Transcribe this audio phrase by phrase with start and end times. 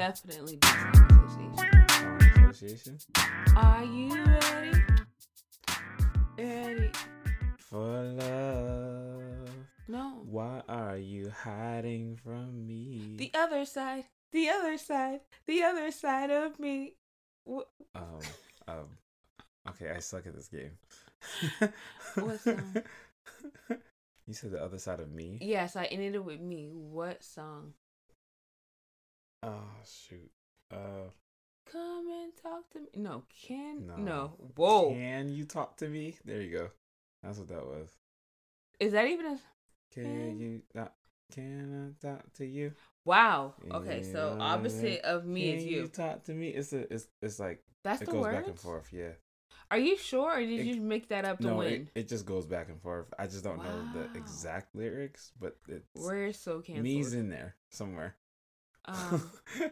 [0.00, 2.18] definitely be song
[2.48, 2.48] association.
[2.48, 2.98] Association.
[3.54, 4.82] Are you ready?
[6.38, 6.90] Ready?
[7.58, 9.50] For love.
[9.88, 10.22] No.
[10.24, 13.16] Why are you hiding from me?
[13.18, 14.04] The other side.
[14.32, 15.20] The other side.
[15.46, 16.94] The other side of me.
[17.46, 18.20] Wh- um,
[18.68, 18.88] um,
[19.68, 20.78] okay, I suck at this game.
[22.14, 22.76] What song?
[24.26, 25.38] You said the other side of me.
[25.40, 26.68] Yes, I ended it with me.
[26.72, 27.72] What song?
[29.42, 30.30] Oh shoot.
[30.72, 31.10] Uh,
[31.70, 32.88] Come and talk to me.
[32.96, 33.96] No, can No.
[33.96, 34.26] no.
[34.56, 34.90] Whoa.
[34.92, 36.16] can you talk to me?
[36.24, 36.70] There you go.
[37.22, 37.88] That's what that was.
[38.80, 39.38] Is that even a
[39.92, 40.94] Can Can- you talk?
[41.32, 42.72] Can I talk to you?
[43.04, 43.54] wow?
[43.70, 45.86] Okay, so opposite of me is Can you.
[45.88, 46.48] talk to me?
[46.48, 48.32] It's a, it's, it's like That's it the goes word.
[48.34, 48.88] back and forth.
[48.92, 49.12] Yeah.
[49.70, 51.90] Are you sure, or did It- you make that up to No, it, win?
[51.94, 53.06] it just goes back and forth.
[53.18, 56.82] I just don't know the exact lyrics, but it's We're so canceled.
[56.84, 58.16] me's in there somewhere.
[58.90, 59.30] Um,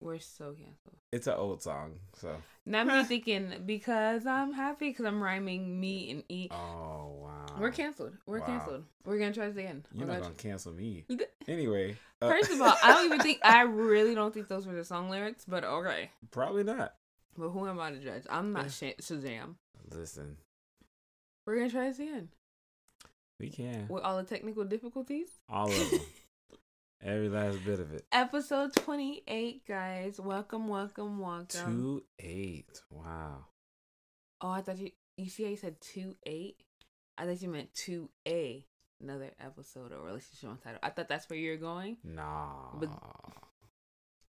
[0.00, 0.96] we're so canceled.
[1.12, 2.34] it's an old song, so.
[2.66, 6.48] Now me thinking because I'm happy because I'm rhyming me and e.
[6.50, 7.46] Oh wow.
[7.58, 8.14] We're canceled.
[8.26, 8.46] We're Wow.
[8.46, 8.84] canceled.
[9.04, 9.84] We're gonna try this again.
[9.92, 11.04] You're We're not gonna cancel me.
[11.48, 11.96] Anyway.
[12.22, 14.84] uh, First of all, I don't even think I really don't think those were the
[14.84, 16.10] song lyrics, but okay.
[16.30, 16.94] Probably not.
[17.36, 18.22] But who am I to judge?
[18.30, 18.70] I'm not.
[18.70, 19.54] Sha- Shazam.
[19.92, 20.36] Listen,
[21.46, 22.28] We're gonna try this again
[23.40, 25.28] we can with all the technical difficulties.
[25.48, 26.00] all of them,
[27.02, 28.04] every last bit of it.
[28.12, 30.20] Episode 28, guys.
[30.20, 31.46] Welcome, welcome, welcome.
[31.48, 32.80] Two eight.
[32.90, 33.46] Wow.
[34.40, 34.90] Oh, I thought you.
[35.16, 36.56] You see how you said two eight?
[37.18, 38.64] I thought you meant two A.
[39.02, 40.78] Another episode or relationship on title.
[40.82, 41.96] I thought that's where you're going.
[42.04, 42.72] Nah.
[42.78, 42.90] But-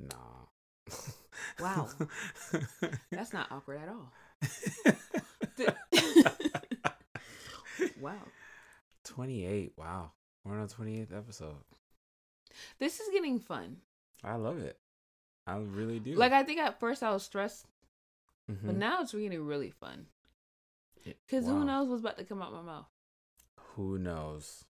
[0.00, 0.46] nah.
[1.60, 1.88] Wow.
[3.12, 4.12] That's not awkward at all.
[8.00, 8.22] Wow.
[9.04, 9.72] 28.
[9.76, 10.12] Wow.
[10.44, 11.56] We're on our 28th episode.
[12.78, 13.78] This is getting fun.
[14.24, 14.78] I love it.
[15.46, 16.14] I really do.
[16.14, 17.66] Like I think at first I was stressed,
[18.48, 18.78] but Mhm.
[18.78, 20.06] now it's getting really fun.
[21.30, 21.50] Cause wow.
[21.52, 22.86] who knows what's about to come out my mouth?
[23.74, 24.64] Who knows?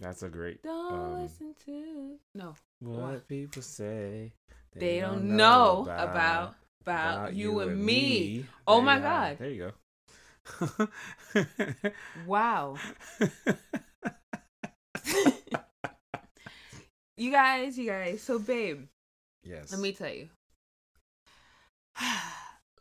[0.00, 0.62] That's a great.
[0.62, 2.56] Don't um, listen to no.
[2.80, 3.20] What Wow.
[3.28, 4.32] people say
[4.74, 8.46] They, don't, know about about, you, and me.
[8.66, 8.98] Oh There my.
[8.98, 9.38] God.
[9.38, 9.72] There you
[10.68, 10.88] go.
[12.26, 12.76] Wow.
[17.22, 18.22] You guys, you guys.
[18.22, 18.86] So babe,
[19.42, 19.70] yes.
[19.70, 20.28] let me tell you.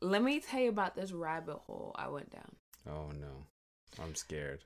[0.02, 2.56] let me tell you about this rabbit hole I went down.
[2.90, 3.46] Oh no,
[4.02, 4.64] I'm scared.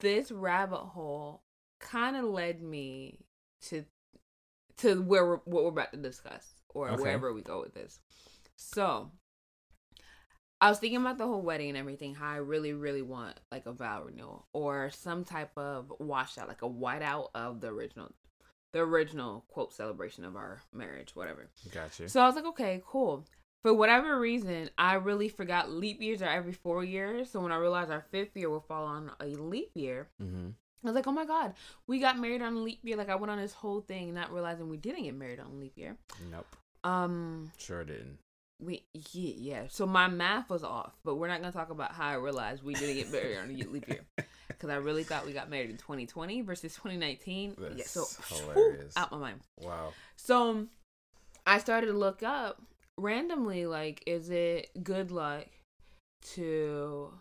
[0.00, 1.42] This rabbit hole
[1.80, 3.18] kind of led me
[3.68, 3.84] to
[4.78, 7.02] to where we're, what we're about to discuss or Okay.
[7.02, 8.00] wherever we go with this.
[8.56, 9.10] So,
[10.60, 12.14] I was thinking about the whole wedding and everything.
[12.14, 16.62] How I really, really want like a vow renewal or some type of washout, like
[16.62, 18.12] a whiteout of the original,
[18.72, 21.48] the original quote celebration of our marriage, whatever.
[21.72, 22.08] Gotcha.
[22.08, 23.24] So I was like, okay, cool.
[23.62, 27.30] For whatever reason, I really forgot leap years are every four years.
[27.30, 30.48] So when I realized our fifth year will fall on a leap year, mm-hmm.
[30.84, 31.54] I was like, oh my God,
[31.86, 32.96] we got married on a leap year.
[32.96, 35.54] Like I went on this whole thing, not realizing we didn't get married on a
[35.54, 35.96] leap year.
[36.30, 36.56] Nope.
[36.82, 38.18] Um, Sure didn't.
[38.58, 39.62] we yeah, yeah.
[39.68, 42.74] So my math was off, but we're not gonna talk about how I realized we
[42.74, 44.00] didn't get married on a leap year
[44.58, 47.56] because I really thought we got married in 2020 versus 2019.
[47.60, 48.96] yeah, That's so hilarious.
[48.96, 49.40] out my mind.
[49.60, 49.92] Wow.
[50.16, 50.68] So um,
[51.46, 52.62] I started to look up
[52.98, 55.46] randomly, like, is it good luck
[56.34, 57.12] to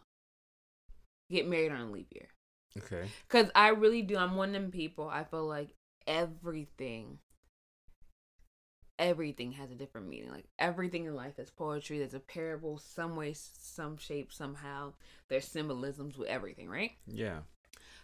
[1.29, 2.27] get married on a leap year?
[2.77, 3.07] Okay.
[3.27, 4.17] Because I really do.
[4.17, 5.09] I'm one of them people.
[5.09, 5.69] I feel like
[6.07, 7.19] everything,
[9.01, 10.29] everything has a different meaning.
[10.29, 11.97] Like everything in life is poetry.
[11.97, 14.93] There's a parable, some way, some shape, somehow.
[15.27, 16.91] There's symbolisms with everything, right?
[17.07, 17.39] Yeah.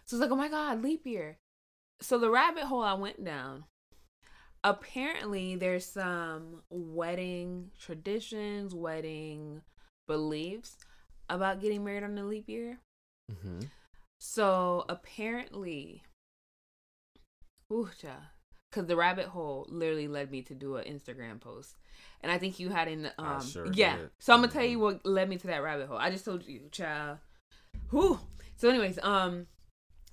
[0.04, 1.38] So it's like, oh my God, leap year.
[2.00, 3.64] So the rabbit hole I went down,
[4.64, 9.62] apparently there's some wedding traditions, wedding
[10.06, 10.76] beliefs
[11.30, 12.78] about getting married on a leap year.
[13.30, 13.60] Mm-hmm.
[14.18, 16.02] So apparently,
[17.72, 17.90] ooh,
[18.70, 21.76] because the rabbit hole literally led me to do an Instagram post,
[22.22, 23.96] and I think you had in um sure yeah.
[23.96, 24.10] did.
[24.18, 24.82] So I'm gonna tell you Mhm.
[24.82, 25.98] what led me to that rabbit hole.
[25.98, 27.18] I just told you, child.
[27.90, 28.20] Whew.
[28.56, 29.46] So, anyways, um,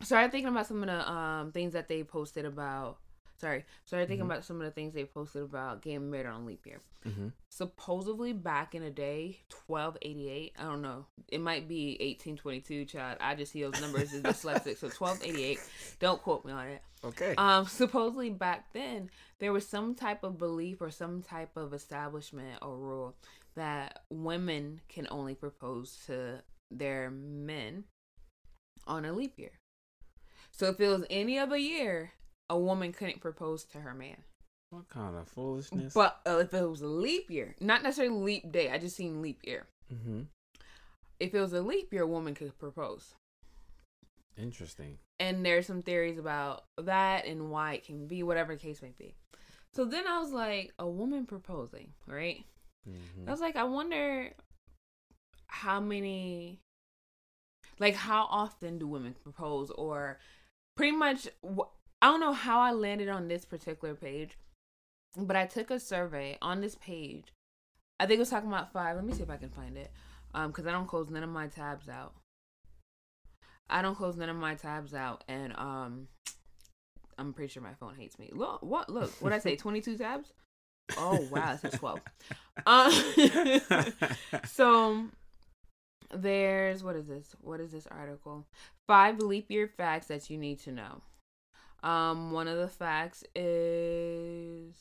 [0.02, 3.00] started thinking about some of the um things that they posted about.
[3.38, 4.32] Sorry, started thinking Mhm.
[4.32, 7.28] about some of the things they posted about getting married on leap year Mm-hmm.
[7.50, 13.36] supposedly back in the day 1288 i don't know it might be 1822 child i
[13.36, 15.60] just see those numbers as dyslexic so 1288
[16.00, 17.36] don't quote me on it Okay.
[17.38, 22.58] um supposedly back then there was some type of belief or some type of establishment
[22.64, 23.16] or rule
[23.54, 26.42] that women can only propose to
[26.72, 27.84] their men
[28.88, 29.60] on a leap year
[30.52, 32.14] so if it was any other year
[32.50, 34.18] a woman couldn't propose to her man
[34.70, 35.94] What kind of foolishness?
[35.94, 39.22] But uh, if it was a leap year, not necessarily leap day, I just seen
[39.22, 39.66] leap year.
[39.94, 40.22] mm-hmm.
[41.20, 43.14] If it was a leap year, a woman could propose.
[44.38, 44.98] Interesting.
[45.18, 48.92] And there's some theories about that and why it can be, whatever the case may
[48.98, 49.16] be.
[49.74, 52.44] So then I was like, a woman proposing, right?
[52.88, 53.30] Mm-hmm.
[53.30, 54.32] I was like, I wonder
[55.48, 56.60] how many,
[57.80, 60.20] like, how often do women propose, or
[60.76, 61.30] pretty much,
[62.06, 64.38] I don't know how I landed on this particular page,
[65.18, 67.34] but I took a survey on this page.
[68.00, 68.96] I think it was talking about five.
[68.96, 69.92] Let me see if I can find it,
[70.36, 72.14] um, because I don't close none of my tabs out.
[73.72, 76.08] I don't close none of my tabs out, and um,
[77.18, 78.30] I'm pretty sure my phone hates me.
[78.32, 78.88] Look, what?
[78.88, 79.56] Look, what I say?
[79.56, 80.32] Twenty two tabs.
[81.00, 82.02] Oh wow, it says twelve.
[82.68, 82.92] Um,
[84.46, 85.06] so
[86.14, 87.36] there's what is this?
[87.42, 88.46] What is this article?
[88.86, 91.02] Five leap year facts that you need to know.
[91.86, 94.74] Um, one of the facts is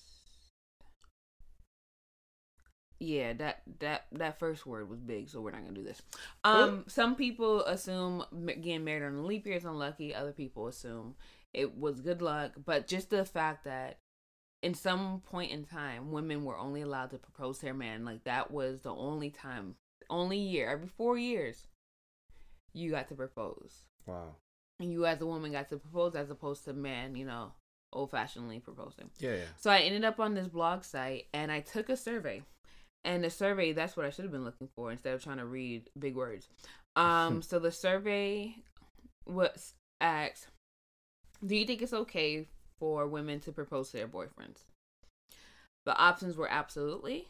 [2.98, 6.00] yeah that that that first word was big, so we're not gonna do this.
[6.44, 10.14] Um, some people assume getting married on a leap year is unlucky.
[10.14, 11.14] Other people assume
[11.52, 13.98] it was good luck, but just the fact that
[14.62, 18.06] in some point in time, women were only allowed to propose to their man.
[18.06, 19.74] Like that was the only time,
[20.08, 21.66] only year every four years,
[22.72, 24.36] you got to propose, wow.
[24.80, 27.52] And you as a woman got to propose as opposed to man, you know,
[27.92, 29.10] old fashionedly proposing.
[29.18, 29.44] Yeah, yeah.
[29.56, 32.42] So I ended up on this blog site and I took a survey.
[33.04, 35.44] And the survey, that's what I should have been looking for instead of trying to
[35.44, 36.48] read big words.
[36.96, 38.54] Um, so the survey
[39.26, 40.46] was asked,
[41.44, 42.46] do you think it's okay
[42.78, 44.62] for women to propose to their boyfriends?
[45.84, 47.26] The options were absolutely.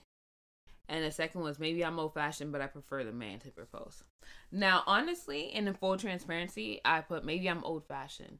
[0.88, 4.04] And the second was maybe I'm old fashioned, but I prefer the man to propose.
[4.52, 8.38] Now, honestly, and in full transparency, I put maybe I'm old fashioned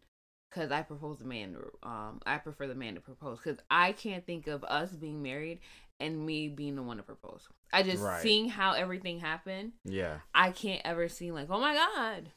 [0.50, 1.54] because I propose the man.
[1.54, 5.22] To, um, I prefer the man to propose because I can't think of us being
[5.22, 5.60] married
[6.00, 7.48] and me being the one to propose.
[7.72, 8.22] I just Right.
[8.22, 9.72] seeing how everything happened.
[9.84, 10.18] Yeah.
[10.34, 12.30] I can't ever see like, oh my god,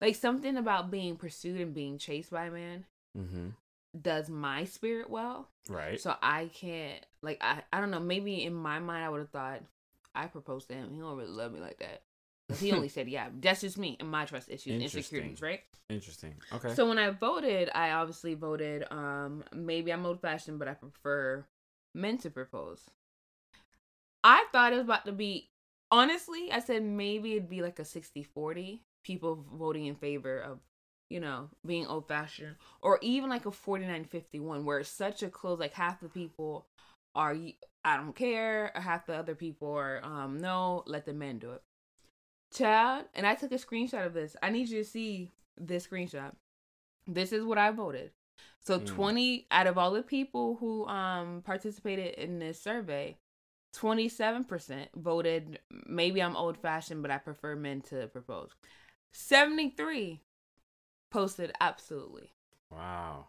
[0.00, 2.84] like something about being pursued and being chased by a man
[3.16, 3.48] Mm-hmm.
[4.00, 5.48] Does my spirit well.
[5.68, 6.00] Right.
[6.00, 8.00] So I can't like I I don't know.
[8.00, 9.62] Maybe in my mind I would have thought
[10.14, 10.92] I proposed to him.
[10.92, 12.02] He don't really love me like that.
[12.58, 13.28] he only said yeah.
[13.40, 15.60] That's just me and my trust issues, insecurities, right?
[15.88, 16.34] Interesting.
[16.52, 16.74] Okay.
[16.74, 18.84] So when I voted, I obviously voted.
[18.90, 21.44] Um, maybe I'm old fashioned, but I prefer
[21.94, 22.80] men to propose.
[24.22, 25.50] I thought it was about to be.
[25.90, 28.80] Honestly, I said maybe it'd be like a 60-40.
[29.04, 30.58] People voting in favor of,
[31.10, 35.58] you know, being old fashioned, or even like a 49-51, where it's such a close.
[35.58, 36.66] Like half the people
[37.14, 37.36] are
[37.84, 41.62] I don't care, half the other people are um no, let the men do it.
[42.52, 44.36] Child, and I took a screenshot of this.
[44.42, 46.32] I need you to see this screenshot.
[47.06, 48.12] This is what I voted.
[48.60, 48.86] So Mm.
[48.86, 53.16] 20 out of all the people who um participated in this survey,
[53.74, 58.50] 27% voted maybe I'm old fashioned but I prefer men to propose.
[59.12, 60.20] 73
[61.14, 62.28] posted absolutely.
[62.72, 63.26] wow.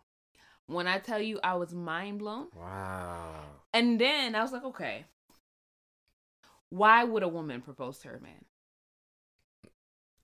[0.67, 3.41] When I tell you I was mind blown, Wow.
[3.73, 5.05] and then I was like, okay.
[6.69, 8.43] Why would a woman propose to her man?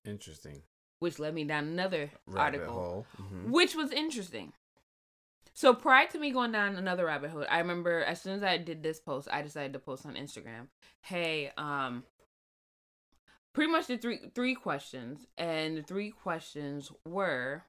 [0.03, 0.63] Interesting.
[0.99, 2.73] Which led me down another Rabbit article.
[2.73, 3.05] hole.
[3.17, 3.49] Mhm.
[3.51, 4.53] which was interesting.
[5.53, 8.57] So prior to me going down another rabbit hole, I remember as soon as I
[8.57, 10.69] did this post, I decided to post on Instagram.
[11.01, 12.03] Hey, um,
[13.53, 17.63] pretty much the three three questions, and the three questions were,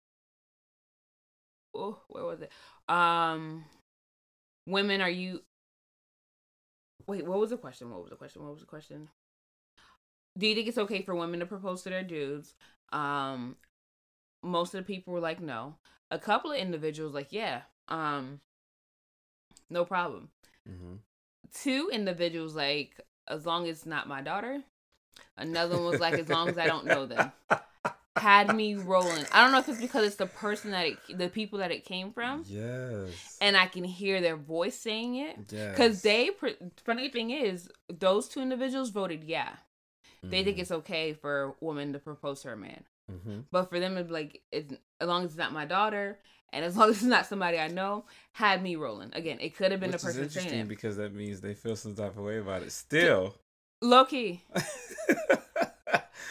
[1.75, 2.51] oh, where was it?
[2.89, 3.65] Um,
[4.67, 5.43] women, are you?
[7.07, 7.91] Wait, what was the question?
[7.91, 8.43] What was the question?
[8.43, 9.09] What was the question?
[10.39, 12.55] Do you think it's okay for women to propose to their dudes?
[12.93, 13.57] Um,
[14.43, 15.77] most of the people were like no
[16.11, 18.41] a couple of individuals like yeah um
[19.71, 20.31] no problem
[20.69, 20.99] Mhm.
[21.53, 24.63] two individuals like as long as it's not my daughter
[25.37, 27.33] another one was like as long as i don't know them
[28.17, 31.29] had me rolling i don't know if it's because it's the person that it the
[31.29, 33.39] people that it came from Yes.
[33.41, 35.71] and i can hear their voice saying it yes.
[35.71, 36.31] because they
[36.85, 39.51] funny thing is those two individuals voted yeah
[40.23, 40.61] they think Mhm.
[40.61, 43.45] it's okay for a woman to propose to her man Mhm.
[43.51, 46.19] but for them, it's like, it's, as long as it's not my daughter,
[46.53, 49.11] and as long as it's not somebody I know, had me rolling.
[49.13, 50.69] Again, it could have been Which the is person interesting saying it.
[50.69, 53.35] because that means they feel some type of way about it still.
[53.83, 54.43] Low key.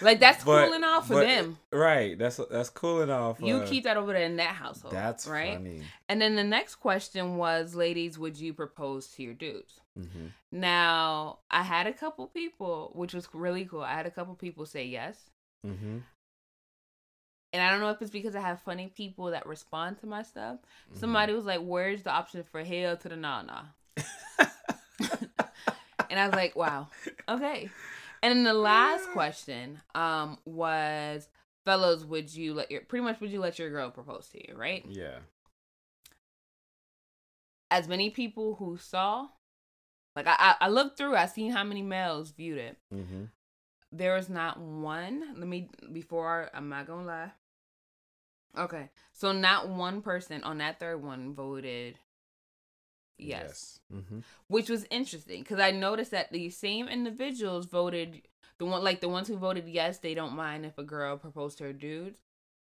[0.03, 1.59] Like, that's But- cooling off for but- them.
[1.71, 2.17] Right.
[2.17, 3.39] That's that's cooling off.
[3.39, 4.95] You uh, keep that over there in that household.
[4.95, 5.53] That's right.
[5.53, 5.83] funny.
[6.09, 9.79] And then the next question was, ladies, would you propose to your dudes?
[9.95, 13.81] hmm Now, I had a couple people, which was really cool.
[13.81, 15.19] I had a couple people say yes.
[15.63, 15.99] hmm
[17.53, 20.23] And I don't know if it's because I have funny people that respond to my
[20.23, 20.55] stuff.
[20.89, 20.99] Mm-hmm.
[20.99, 23.65] Somebody was like, "Where's the option for hell to the nah nah?"
[26.11, 26.89] And I was like, wow,
[27.29, 27.69] okay.
[28.21, 31.27] And then the last question um was,
[31.65, 34.55] fellows, would you let your pretty much would you let your girl propose to you,
[34.55, 34.85] right?
[34.87, 35.19] Yeah.
[37.71, 39.29] As many people who saw,
[40.15, 42.77] like I I, looked through, I seen how many males viewed it.
[42.93, 43.23] Mm-hmm.
[43.93, 45.23] There was not one.
[45.37, 47.31] Let me before I'm not gonna lie.
[48.57, 51.97] Okay, so not one person on that third one voted
[53.21, 54.19] yes, Mm-hmm.
[54.47, 58.21] which was interesting because I noticed that the same individuals voted
[58.57, 61.57] the one like the ones who voted yes, they don't mind if a girl proposed
[61.57, 62.15] to her dude,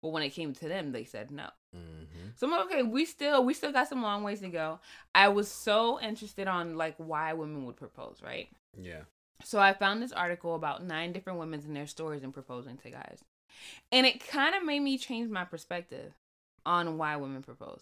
[0.01, 1.49] but when it came to them, they said no.
[1.75, 2.29] Mm-hmm.
[2.35, 4.79] So I'm like, okay, we still we still got some long ways to go.
[5.13, 8.47] I was so interested on like why women would propose, right?
[8.79, 9.01] Yeah.
[9.43, 12.89] So I found this article about nine different women and their stories in proposing to
[12.89, 13.23] guys.
[13.91, 16.13] And it kind of made me change my perspective
[16.65, 17.81] on why women propose.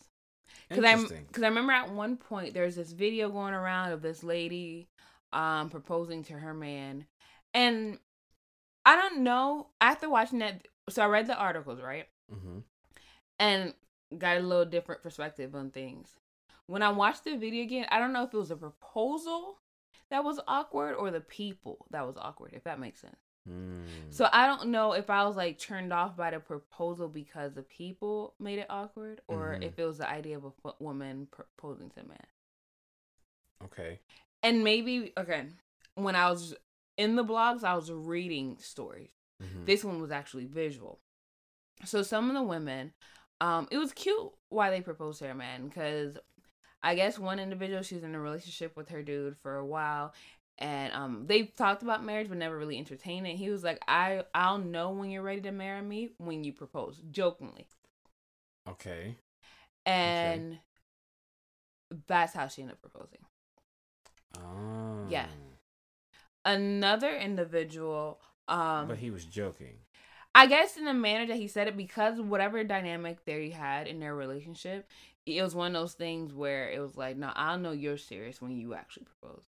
[0.69, 0.95] Cuz I
[1.31, 4.87] cuz I remember at one point there's this video going around of this lady
[5.33, 7.05] um proposing to her man.
[7.53, 7.99] And
[8.85, 12.07] I don't know, after watching that so I read the articles, right?
[12.33, 12.59] Mm-hmm.
[13.39, 13.73] and
[14.17, 16.09] got a little different perspective on things.
[16.67, 19.59] When I watched the video again, I don't know if it was a proposal
[20.09, 23.15] that was awkward or the people that was awkward, if that makes sense.
[23.47, 23.83] Mm.
[24.09, 27.61] So I don't know if I was like turned off by the proposal because the
[27.61, 29.63] people made it awkward or Mhm.
[29.63, 32.25] if it was the idea of a woman proposing to a man.
[33.63, 33.99] okay.
[34.43, 35.47] And maybe, okay,
[35.95, 36.53] when I was
[36.97, 39.09] in the blogs, I was reading stories.
[39.41, 39.65] Mhm.
[39.65, 40.99] This one was actually visual.
[41.83, 42.93] So some of the women,
[43.41, 46.17] um, it was cute why they proposed to her man because
[46.83, 50.13] I guess one individual she's in a relationship with her dude for a while,
[50.57, 53.35] and um, they talked about marriage but never really entertained it.
[53.35, 57.01] He was like, "I I'll know when you're ready to marry me when you propose,"
[57.11, 57.67] jokingly,
[58.67, 59.17] Okay.
[59.85, 60.59] and
[62.07, 63.19] that's how she ended up proposing.
[64.37, 65.07] Oh.
[65.09, 65.27] Yeah.
[66.43, 69.77] Another individual, um, But he was joking.
[70.35, 73.99] I guess in the manner that he said it, because whatever dynamic they had in
[73.99, 74.87] their relationship,
[75.25, 78.41] it was one of those things where it was like, no, I'll know you're serious
[78.41, 79.45] when you actually propose.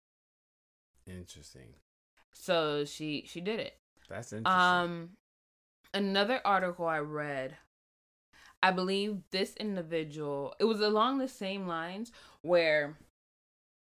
[1.07, 1.75] Interesting.
[2.33, 3.79] So she she did it.
[4.09, 4.61] That's interesting.
[4.61, 5.11] Um,
[5.95, 7.57] another article I read,
[8.63, 12.97] I believe this individual, it was along the same lines where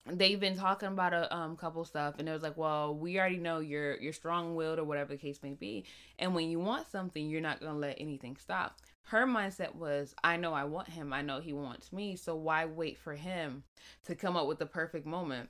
[0.06, 3.38] they've been talking about a um couple stuff and it was like well we already
[3.38, 5.84] know you're you're strong-willed or whatever the case may be
[6.18, 10.36] and when you want something you're not gonna let anything stop her mindset was i
[10.36, 13.64] know i want him i know he wants me so why wait for him
[14.04, 15.48] to come up with the perfect moment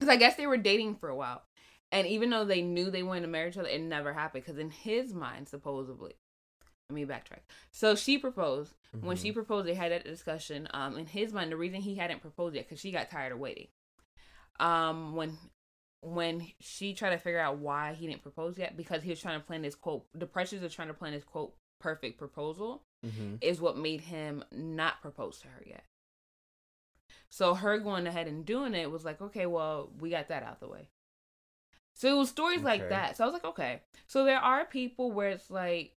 [0.00, 1.42] because i guess they were dating for a while.
[1.92, 4.58] And even though they knew they wanted to marry each other it never happened because
[4.58, 6.14] in his mind supposedly
[6.88, 7.42] let me backtrack.
[7.70, 8.74] So she proposed.
[9.00, 9.34] When she Mhm.
[9.34, 12.66] proposed they had that discussion um in his mind the reason he hadn't proposed yet
[12.66, 13.68] because she got tired of waiting.
[14.58, 15.36] Um when
[16.02, 19.38] when she tried to figure out why he didn't propose yet because he was trying
[19.38, 23.38] to plan this quote the pressures of trying to plan this quote perfect proposal Mhm.
[23.42, 25.84] is what made him not propose to her yet
[27.30, 30.60] so her going ahead and doing it was like okay well we got that out
[30.60, 30.88] the way.
[31.94, 33.16] So it was stories like that.
[33.16, 33.80] So i was like okay.
[34.06, 35.94] So there are people where it's like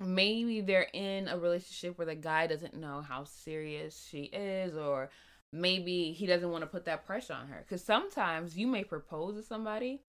[0.00, 5.10] maybe they're in a relationship where the guy doesn't know how serious she is or
[5.52, 7.62] maybe he doesn't want to put that pressure on her.
[7.66, 10.00] Because sometimes you may propose to somebody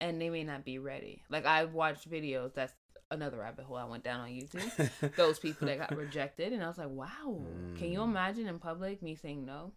[0.00, 1.22] and they may not be ready.
[1.28, 2.72] Like i've watched videos that's
[3.10, 5.14] another rabbit hole i went down on youtube.
[5.16, 7.42] Those people that got rejected and i was like wow
[7.76, 8.04] can you Mm.
[8.04, 9.72] imagine in public me saying no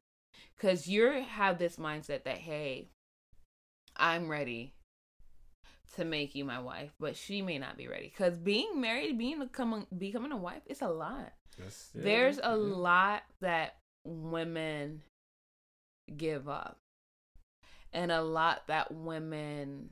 [0.55, 2.89] because you have this mindset that hey
[3.95, 4.73] i'm ready
[5.95, 8.09] to make you my wife but she may not be ready.
[8.15, 11.33] Because being married being becoming becoming a wife it's a lot.
[11.57, 12.51] That's- yeah, there's a yeah.
[12.53, 15.01] lot that women
[16.15, 16.77] give up.
[17.93, 19.89] And a lot that women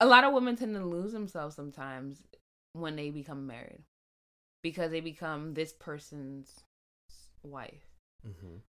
[0.00, 2.22] a lot of women tend to lose themselves sometimes
[2.72, 3.82] when they become married
[4.62, 6.60] because they become this person's
[7.42, 7.86] wife.
[8.26, 8.60] Mhm.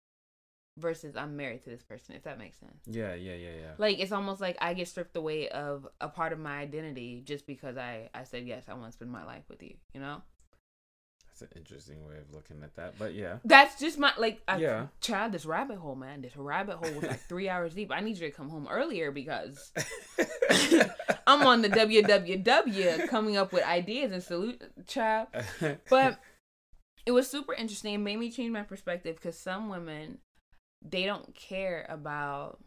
[0.79, 3.71] Versus I'm married to this person if that makes sense Yeah, yeah, yeah, yeah.
[3.77, 7.45] like it's almost like I get stripped away of a part of my identity just
[7.45, 10.21] because I I said yes I want to spend my life with you you know
[11.27, 12.95] That's an interesting way of looking at that.
[12.99, 13.37] But yeah.
[13.45, 14.41] That's just my like.
[14.47, 14.87] I Yeah.
[14.99, 16.21] tried this rabbit hole, man.
[16.21, 17.91] This rabbit hole was like three hours deep.
[17.91, 19.71] I need you to come home earlier because
[21.27, 25.27] I'm on the WWW coming up with ideas and salute, child.
[25.89, 26.19] But
[27.05, 27.93] it was super interesting.
[27.93, 30.17] It made me change my perspective because some women
[30.81, 32.59] they don't care about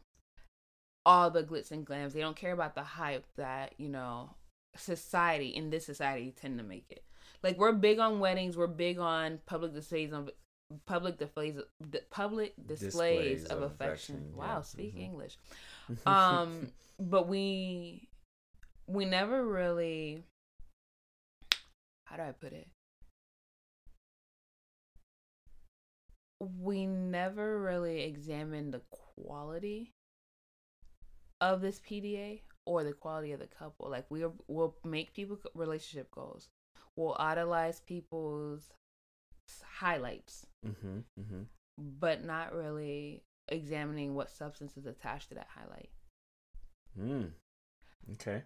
[1.04, 2.12] all the glitz and glams.
[2.12, 4.30] They don't care about the hype that you know
[4.76, 7.04] society in this society tend to make it.
[7.42, 8.56] Like we're big on weddings.
[8.56, 10.30] We're big on public displays of
[10.86, 11.56] public displays,
[12.10, 14.14] public displays, Displays of, of affection.
[14.16, 14.60] affection, Wow, yeah.
[14.62, 15.02] speak Mhm.
[15.04, 15.38] English.
[16.06, 18.08] um, but we
[18.86, 20.22] we never really
[22.06, 22.68] how do I put it?
[26.42, 29.92] We never really examined the quality
[31.40, 33.90] of this PDA or the quality of the couple.
[33.90, 36.48] Like we will make people relationship goals.
[36.96, 38.72] We'll idolize people's
[39.78, 41.42] highlights, mm-hmm, mm-hmm.
[41.78, 45.90] but not really examining what substance is attached to that highlight.
[46.98, 47.30] Mm.
[48.14, 48.42] Okay.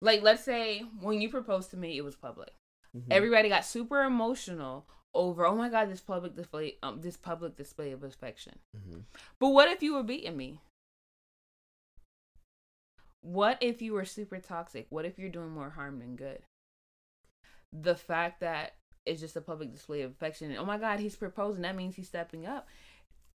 [0.00, 2.52] Like, let's say when you proposed to me, it was public.
[2.96, 3.04] Mhm.
[3.10, 4.86] Everybody got super emotional
[5.18, 8.58] over, oh my god, this public display, um, this public display of affection.
[8.76, 9.02] Mhm.
[9.40, 10.60] But what if you were beating me?
[13.20, 14.86] What if you were super toxic?
[14.90, 16.42] What if you're doing more harm than good?
[17.72, 21.16] The fact that it's just a public display of affection, and oh my god, he's
[21.16, 22.68] proposing, that means he's stepping up.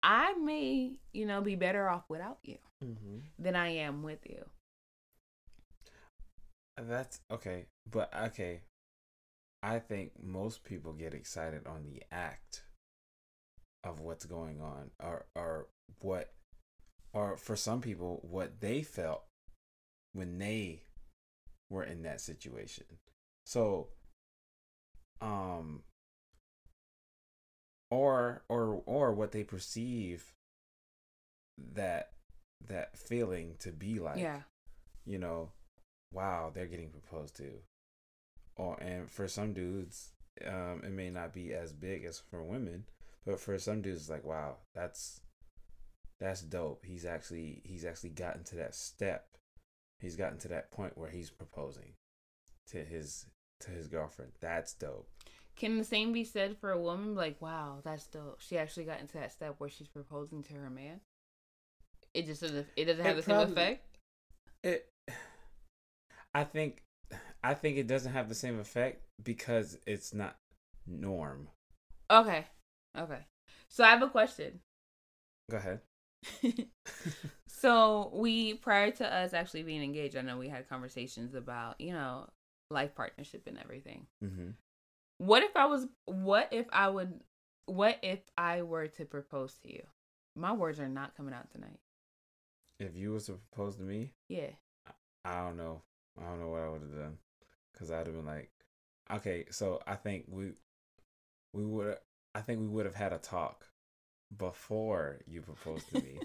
[0.03, 3.24] I may, you know, be better off without you Mhm.
[3.38, 4.50] than I am with you.
[6.75, 8.62] That's okay, but okay.
[9.61, 12.63] I think most people get excited on the act
[13.83, 15.67] of what's going on, or or
[15.99, 16.31] what,
[17.13, 19.23] or for some people, what they felt
[20.13, 20.83] when they
[21.69, 22.85] were in that situation.
[23.45, 23.89] So,
[25.21, 25.83] um,
[27.91, 30.33] or or or what they perceive
[31.73, 32.11] that
[32.67, 34.41] that feeling to be like yeah.
[35.05, 35.51] you know,
[36.13, 37.51] wow, they're getting proposed to.
[38.59, 40.09] Or and for some dudes,
[40.45, 42.83] um, it may not be as big as for women,
[43.25, 45.21] but for some dudes, like, wow, that's
[46.19, 46.83] that's dope.
[46.85, 49.37] He's actually he's actually gotten to that step.
[50.01, 51.93] He's gotten to that point where he's proposing
[52.67, 53.27] to his
[53.61, 54.33] to his girlfriend.
[54.41, 55.07] That's dope.
[55.55, 57.15] Can the same be said for a woman?
[57.15, 58.41] Like, wow, that's dope.
[58.41, 61.00] She actually got into that step where she's proposing to her man.
[62.13, 62.67] It just doesn't.
[62.75, 63.98] It doesn't have It the same effect.
[64.63, 64.89] It
[66.33, 66.83] I think
[67.43, 70.35] I think it doesn't have the same effect because it's not
[70.85, 71.47] norm.
[72.11, 72.45] Okay.
[72.97, 73.19] Okay.
[73.69, 74.59] So I have a question.
[75.49, 75.81] Go ahead.
[77.47, 81.93] so we prior to us actually being engaged, I know we had conversations about you
[81.93, 82.27] know
[82.69, 84.07] life partnership and everything.
[84.23, 84.49] mm-hmm.
[85.17, 85.87] What if I was?
[86.05, 87.21] What if I would?
[87.65, 89.83] What if I were to propose to you?
[90.35, 91.79] My words are not coming out tonight.
[92.79, 94.51] If you was to propose to me, Yeah.
[95.25, 95.81] I don't know.
[96.17, 97.17] I don't know what I would have done
[97.79, 98.50] because I'd have been like,
[99.11, 100.51] okay, so I think we
[101.53, 101.98] we would
[102.35, 103.68] I think we would have had a talk
[104.35, 106.20] before you proposed to me.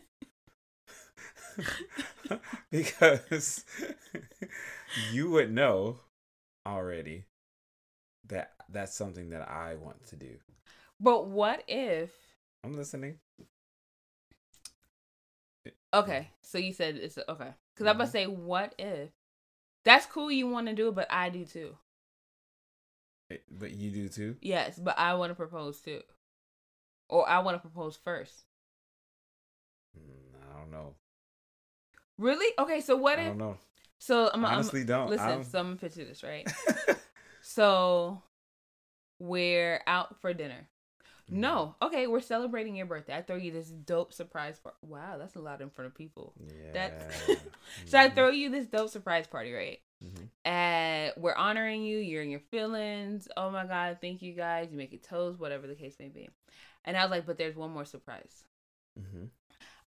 [2.71, 3.65] because
[5.13, 6.01] you would know
[6.67, 7.25] already
[8.27, 10.37] that that's something that I want to do.
[11.01, 12.11] But what if?
[12.65, 13.19] I'm listening.
[15.93, 17.51] Okay, so you said it's okay.
[17.75, 18.31] Because I'm about to mm-hmm.
[18.31, 19.11] say, what if?
[19.85, 20.31] That's cool.
[20.31, 21.77] You want to do it, but I do too.
[23.31, 24.37] Eh, But you do too?
[24.41, 26.01] Yes, but I want to propose too,
[27.09, 28.45] or I want to propose first.
[29.99, 30.95] Mm, I don't know.
[32.19, 32.53] Really?
[32.59, 32.81] Okay.
[32.81, 33.29] So what I if?
[33.29, 33.59] don't know.
[33.99, 35.11] So I'm, Honestly, I'm don't.
[35.11, 35.29] listen.
[35.29, 36.51] I'm- So I'm gonna picture this right.
[37.43, 38.23] so
[39.19, 40.69] we're out for dinner.
[41.31, 41.41] Mm-hmm.
[41.41, 43.17] No, okay, we're celebrating your birthday.
[43.17, 44.77] I throw you this dope surprise party.
[44.83, 46.35] Wow, that's a lot in front of people.
[46.47, 46.73] Yeah.
[46.73, 47.39] That-
[47.87, 49.81] So I Mhm, throw you this dope surprise party, right?
[50.05, 50.29] mhm.
[50.45, 51.97] And we're honoring you.
[51.99, 53.27] You're in your feelings.
[53.37, 54.69] Oh my god, thank you guys.
[54.71, 56.29] You make it toast, whatever the case may be.
[56.85, 58.45] And I was like, but there's one more surprise.
[59.01, 59.31] Mhm.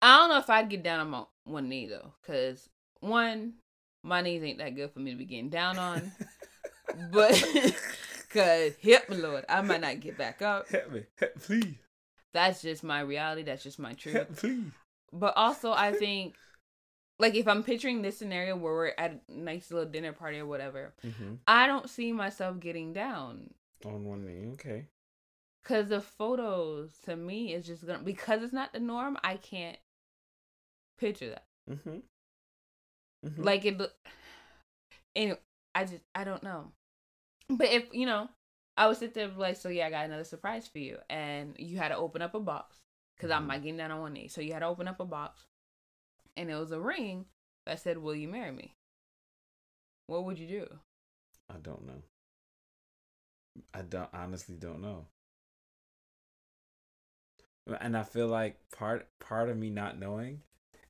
[0.03, 2.68] I don't know if I'd get down on my one knee though, because
[3.01, 3.55] one,
[4.03, 6.12] my knees ain't that good for me to be getting down on.
[7.12, 7.33] but
[8.33, 10.68] cause help me Lord, I might not get back up.
[10.68, 11.77] Help me, help, please,
[12.33, 13.42] That's just my reality.
[13.42, 14.14] That's just my truth.
[14.14, 14.64] help, please.
[15.12, 16.35] But also, I think,
[17.18, 20.47] like, if I'm picturing this scenario where we're at a nice little dinner party or
[20.47, 21.38] whatever, Mhm.
[21.47, 23.53] I don't see myself getting down.
[23.85, 24.87] On one knee, okay.
[25.64, 29.16] Cause the photos to me is just gonna because it's not the norm.
[29.23, 29.79] I can't
[30.99, 31.45] picture that.
[31.71, 33.42] Mm-hmm.
[33.42, 33.81] Like it.
[35.14, 35.38] Anyway,
[35.75, 36.73] I just I don't know.
[37.48, 38.28] But if you know,
[38.76, 41.78] I would sit there like, so yeah, I got another surprise for you, and you
[41.78, 42.76] had to open up a box
[43.16, 43.48] because I'm Mhm.
[43.48, 44.28] not getting down on one knee.
[44.28, 45.46] So you had to open up a box,
[46.37, 47.26] and it was a ring
[47.66, 48.76] that said, "Will you marry me?"
[50.07, 50.78] What would you do?
[51.48, 52.02] I don't know.
[53.74, 55.09] I don't honestly don't know.
[57.81, 60.42] And I feel like part part of me not knowing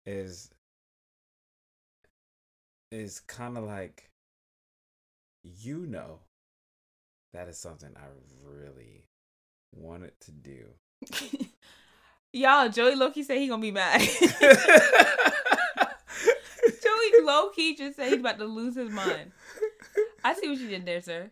[0.06, 0.50] is
[2.92, 4.10] is kind of like
[5.42, 6.20] you know
[7.32, 8.06] that is something I
[8.44, 9.08] really
[9.74, 10.66] wanted to do.
[12.32, 14.00] Y'all, Joey Loki said he gonna be mad.
[16.82, 19.32] Joey Loki just say he's about to lose his mind.
[20.24, 21.30] I see what you did there, sir.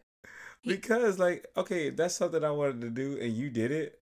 [0.63, 3.99] He- because like okay, that's something I wanted to do, and you did it.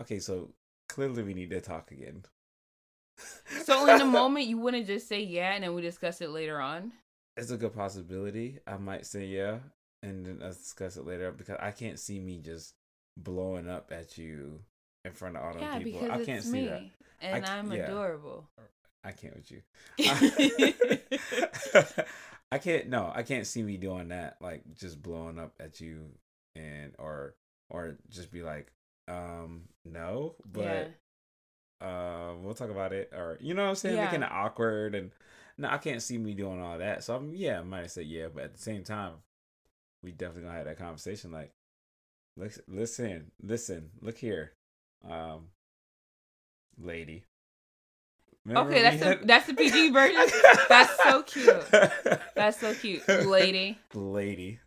[0.00, 0.50] Okay, so
[0.88, 2.24] clearly we need to talk again.
[3.64, 6.60] So in the moment, you wouldn't just say yeah, and then we discuss it later
[6.60, 6.92] on.
[7.36, 8.58] it's a good possibility.
[8.66, 9.58] I might say yeah,
[10.02, 12.74] and then let's discuss it later because I can't see me just
[13.16, 14.60] blowing up at you
[15.04, 16.00] in front of all those Yeah, people.
[16.00, 16.82] because I it's can't see me, that.
[17.20, 17.72] and I- I'm yeah.
[17.72, 18.48] adorable.
[19.04, 19.62] I can't with you.
[22.52, 22.88] I can't.
[22.88, 24.36] No, I can't see me doing that.
[24.40, 26.06] Like just blowing up at you
[26.56, 27.34] and or
[27.70, 28.72] or just be like,
[29.08, 30.90] um, no, yeah, but
[31.80, 33.10] uh, we'll talk about it.
[33.14, 33.96] Or you know what I'm saying?
[33.96, 34.00] Yeah.
[34.00, 35.10] Making it awkward and
[35.58, 37.04] no, I can't see me doing all that.
[37.04, 39.12] So I'm yeah, I might have said yeah, but at the same time,
[40.02, 41.30] we definitely gonna have that conversation.
[41.32, 41.52] Like,
[42.68, 44.52] listen, listen, look here,
[45.08, 45.48] um,
[46.78, 47.24] lady.
[48.46, 50.26] Remember okay, that's the had- that's the PG version.
[50.68, 51.64] That's so cute.
[52.34, 53.78] That's so cute, lady.
[53.94, 54.58] lady.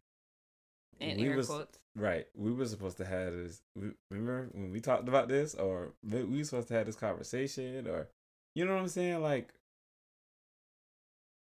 [1.00, 1.78] In We air was- quotes.
[1.96, 2.26] Right.
[2.36, 3.62] We were supposed to have this.
[3.76, 6.96] We, remember when we talked about this, or we we were supposed to have this
[6.96, 8.10] conversation, or
[8.56, 9.22] you know what I'm saying?
[9.22, 9.54] Like,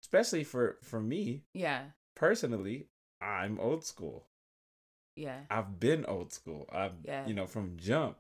[0.02, 2.88] especially for for me Yeah, personally,
[3.22, 4.26] I'm old school.
[5.16, 6.68] yeah, I've been old school.
[6.72, 7.26] I've Yeah.
[7.26, 8.16] you know from jump.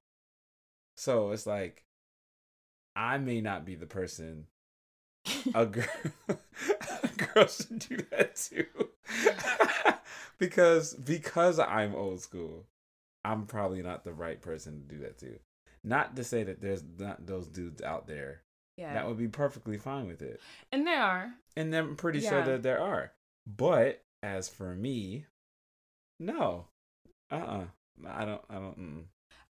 [0.96, 1.84] So it's like,
[2.94, 4.46] I may not be the person
[5.54, 5.86] a girl
[6.28, 8.66] a girl should do that too.
[10.38, 12.66] because because I'm old school,
[13.24, 15.38] I'm probably not the right person to do that to.
[15.84, 18.42] Not to say that there's not those dudes out there
[18.76, 18.94] yeah.
[18.94, 20.40] that would be perfectly fine with it.
[20.70, 21.32] and there are.
[21.56, 23.12] And I'm pretty sure that there are.
[23.46, 25.26] But as for me,
[26.18, 26.66] no.
[27.30, 27.64] Uh-uh.
[28.06, 29.02] I don't I don't mm.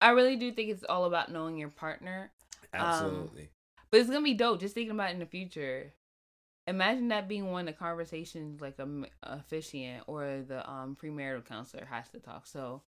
[0.01, 2.31] I really do think it's all about knowing your partner.
[2.73, 3.51] Um, absolutely.
[3.91, 4.61] But it's gonna be dope.
[4.61, 5.93] Just thinking about it in the future.
[6.67, 8.87] Imagine that being one of the conversations like a
[9.23, 12.47] officiant or the um premarital counselor has to talk.
[12.47, 12.83] So,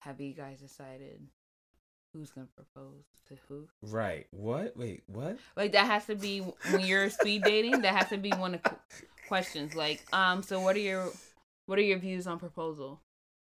[0.00, 1.20] have you guys decided
[2.16, 3.68] who's gonna propose to who?
[3.82, 4.26] right.
[4.30, 4.76] What?
[4.76, 5.38] Wait, what?
[5.56, 7.82] Like that has to be when you're speed dating.
[7.82, 8.60] That has to be one of
[9.28, 9.74] questions.
[9.74, 11.10] Like, um, so what are your
[11.66, 13.00] what are your views on proposal?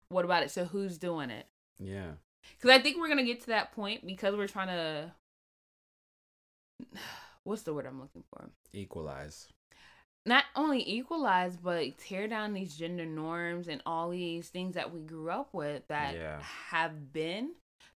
[0.08, 0.50] What about it?
[0.50, 1.46] So who's doing it?
[1.78, 2.12] Yeah.
[2.56, 5.12] Because I think we're gonna get to that point because we're trying to.
[7.44, 8.50] What's the word I'm looking for?
[8.72, 9.48] Equalize.
[10.24, 15.00] Not only equalize, but tear down these gender norms and all these things that we
[15.00, 16.38] grew up with that Yeah.
[16.40, 17.50] have been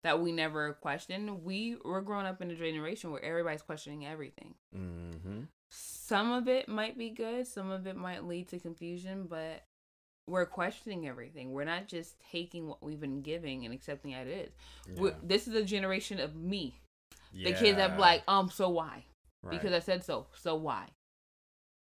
[0.06, 1.44] that we never questioned.
[1.44, 4.54] We we're growing up in a generation where everybody's questioning everything.
[4.74, 5.40] Mm-hmm.
[5.70, 9.64] Some of it might be good, some of it might lead to confusion, but
[10.28, 11.52] we're questioning everything.
[11.52, 14.96] We're not just taking what we've been giving and accepting as it is.
[14.96, 15.10] Yeah.
[15.22, 16.80] This is a generation of me.
[17.34, 19.04] The kids that be like, um, so why?
[19.42, 19.50] Right.
[19.50, 20.26] Because I said so.
[20.34, 20.86] So why?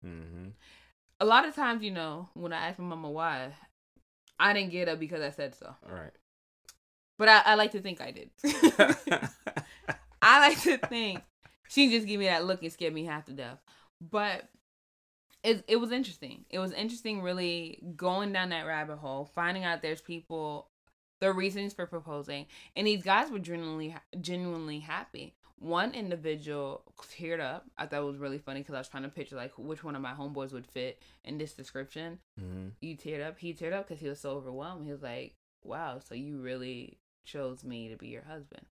[0.04, 0.48] mm-hmm.
[1.20, 3.52] A lot of times, you know, when I ask my mama why,
[4.38, 5.74] I didn't get up because I said so.
[5.88, 6.10] Right.
[7.18, 8.30] But I, I like to think I did.
[10.22, 11.22] I like to think
[11.68, 13.58] she just gave me that look and scared me half to death.
[14.00, 14.48] But
[15.42, 16.44] it it was interesting.
[16.50, 20.70] It was interesting, really going down that rabbit hole, finding out there's people,
[21.20, 25.34] the reasons for proposing, and these guys were genuinely genuinely happy.
[25.58, 27.64] One individual teared up.
[27.78, 29.94] I thought it was really funny because I was trying to picture like which one
[29.94, 32.18] of my homeboys would fit in this description.
[32.40, 32.68] mm-hmm.
[32.80, 33.38] You teared up.
[33.38, 34.84] He teared up because he was so overwhelmed.
[34.84, 38.66] He was like, "Wow, so you really chose me to be your husband."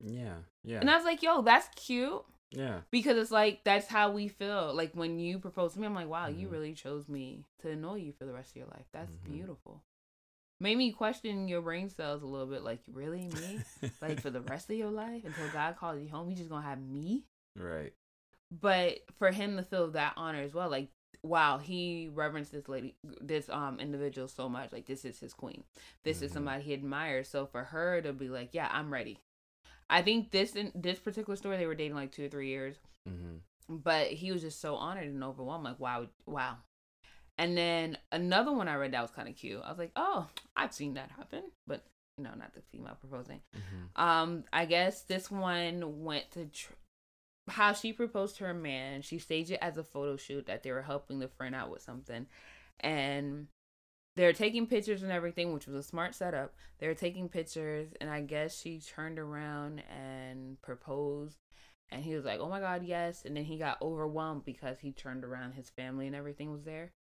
[0.00, 0.38] Yeah.
[0.64, 0.80] Yeah.
[0.80, 2.80] And I was like, "Yo, that's cute." yeah.
[2.90, 4.74] because it's like that's how we feel.
[4.74, 6.52] Like when you propose to me, I'm like, wow, you Mhm.
[6.52, 8.86] really chose me to annoy you for the rest of your life.
[8.92, 9.24] That's Mhm.
[9.24, 9.84] beautiful.
[10.58, 12.62] Made me question your brain cells a little bit.
[12.62, 13.64] Like, really, me?
[14.02, 16.66] like for the rest of your life until God calls you home, you just gonna
[16.66, 17.24] have me?
[17.56, 17.92] right.
[18.50, 20.90] But for him to feel that honor as well, like,
[21.22, 24.72] wow, he reverenced this lady, this um individual so much.
[24.72, 25.64] Like, this is his queen.
[26.04, 26.34] This is Mhm.
[26.34, 27.28] somebody he admires.
[27.28, 29.18] So for her to be like, yeah, I'm ready.
[29.88, 32.76] I think this in this particular story, they were dating like two or three years
[33.08, 33.36] Mm-hmm.
[33.68, 36.56] but he was just so honored and overwhelmed like wow wow
[37.38, 40.26] and then another one i read that was kind of cute i was like oh
[40.54, 41.82] i've seen that happen but
[42.18, 44.00] you know not the female proposing Mm-hmm.
[44.02, 46.72] um i guess this one went to tr-
[47.50, 50.72] how she proposed to her man she staged it as a photo shoot that they
[50.72, 52.26] were helping the friend out with something.
[52.80, 53.48] And
[54.16, 56.54] they're taking pictures and everything which was a smart setup.
[56.78, 61.38] They were taking pictures and i guess she turned around and proposed.
[61.90, 63.24] And he was like oh my god yes.
[63.24, 66.92] And then he got overwhelmed because he turned around his family and everything was there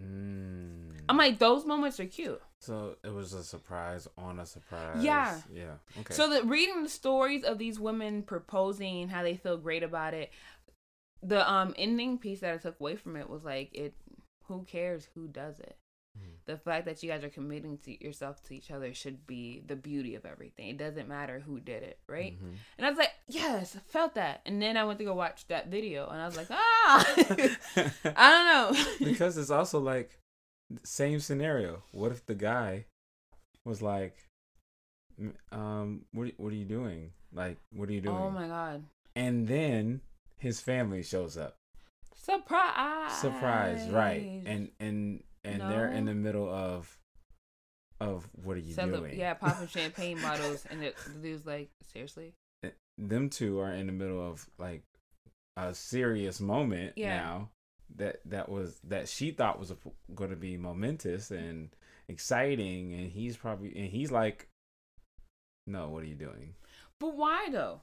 [0.00, 0.92] Mm.
[1.08, 5.02] i'm like those moments are cute So it was a surprise on a surprise.
[5.02, 5.40] Yeah.
[5.52, 5.74] Yeah.
[6.00, 6.14] Okay.
[6.14, 10.32] So the reading the stories of these women proposing, how they feel great about it,
[11.22, 13.94] the um ending piece that I took away from it was like it.
[14.48, 15.76] Who cares who does it?
[16.46, 19.74] The fact that you guys are committing to yourself to each other should be the
[19.74, 20.68] beauty of everything.
[20.68, 22.34] It doesn't matter who did it, right?
[22.40, 22.54] Mhm.
[22.78, 24.42] And I was like, yes, I felt that.
[24.46, 27.14] And then I went to go watch that video, and I was like, ah,
[28.04, 28.84] I don't know.
[29.04, 30.18] because it's also like
[30.84, 31.82] same scenario.
[31.92, 32.86] What if the guy
[33.64, 34.16] was like,
[35.50, 37.10] um, what what are you doing?
[37.32, 38.16] Like, what are you doing?
[38.16, 38.84] oh my god,
[39.16, 40.00] And then
[40.38, 41.56] his family shows up.
[42.14, 43.12] surprise!
[43.20, 44.42] Surprise, right?
[44.46, 46.98] And and and they're in the middle of
[48.00, 49.18] of what are you Cele- doing?
[49.18, 52.34] yeah, popping champagne bottles, and it, the dude's like, seriously?
[52.62, 54.82] Eh, them two are in the middle of like
[55.56, 57.16] a serious moment Yeah.
[57.16, 57.48] now
[57.96, 59.72] that that was that she thought was
[60.14, 61.70] going to be momentous and
[62.08, 64.48] exciting and he's probably and he's like
[65.66, 66.54] no what are you doing
[67.00, 67.80] But why though?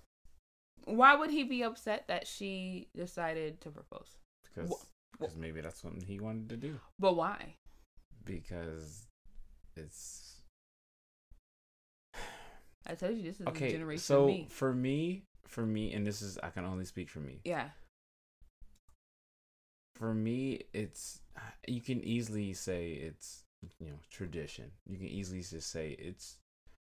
[0.86, 4.18] Why would he be upset that she decided to propose?
[4.54, 4.86] because
[5.24, 7.56] because maybe that's something he wanted to do But why?
[8.26, 9.08] because
[9.76, 10.42] it's
[12.88, 14.48] I told you this is okay generation so of me.
[14.50, 17.70] for me for me and this is i can only speak for me Yeah.
[19.96, 21.20] for me it's
[21.68, 23.44] you can easily say it's
[23.80, 26.38] you know tradition you can easily just say it's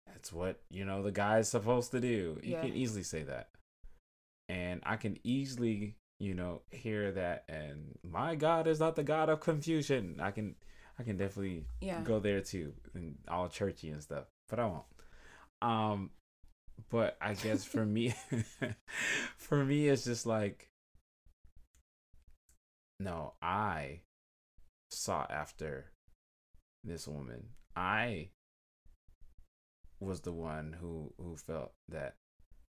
[0.08, 2.62] that's what you know the guy's supposed to do you Yeah.
[2.62, 3.50] can easily say that
[4.50, 9.28] and i can easily you know hear that and my god is not the god
[9.30, 10.20] of confusion.
[10.22, 10.56] I can
[11.00, 12.02] i can definitely Yeah.
[12.02, 14.84] go there too and all churchy and stuff but i won't.
[15.62, 16.12] Um
[16.90, 18.14] but i guess for me
[19.38, 20.70] for me it's just like
[23.00, 24.02] no i
[24.90, 25.92] sought after
[26.84, 27.50] this woman.
[27.76, 28.30] I
[30.00, 32.16] was the one who who felt that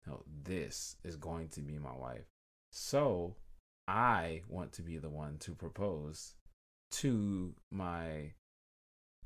[0.07, 2.27] no this is going to be my wife.
[2.71, 3.37] So
[3.89, 6.35] i want to be the one to propose
[6.93, 8.33] to my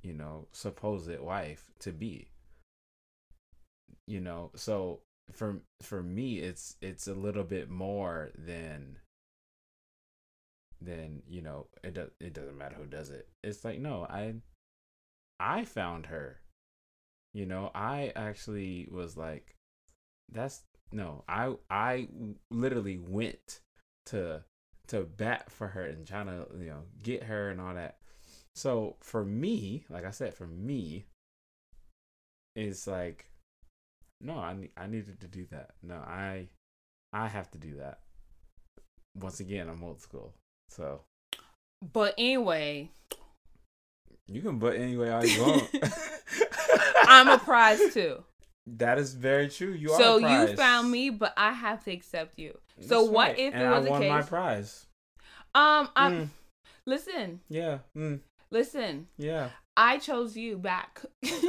[0.03, 2.29] you know supposed wife to be.
[4.07, 5.01] You know so
[5.33, 8.99] for for me it's it's a little bit more than
[10.81, 13.29] than you know it does it doesn't matter who does it.
[13.43, 14.35] It's like no i
[15.41, 16.41] i found her.
[17.35, 19.57] You know i actually was like
[20.33, 22.09] that's no i i
[22.51, 23.61] literally went
[24.07, 24.43] to
[24.89, 27.97] to bat for her and trying to you know get her and all that.
[28.55, 31.07] So for me like i said for me
[32.55, 33.27] it's like
[34.21, 35.71] no i ne- i needed to do that.
[35.83, 36.49] No i
[37.13, 38.01] i have to do that.
[39.15, 40.33] Once again i'm old school
[40.71, 41.03] so.
[41.93, 42.91] But anyway,
[44.27, 45.69] you can butt anyway all you want.
[47.07, 48.25] I'm a prize too.
[48.67, 49.73] that is very true.
[49.73, 52.59] You are so you found me, but I have to accept you.
[52.77, 53.39] That's so what right.
[53.39, 54.09] if and it was I a won case?
[54.11, 54.87] my prize
[55.55, 56.29] Um, I Mm,
[56.87, 59.09] listen, yeah mm, listen.
[59.19, 61.03] yeah I chose you back.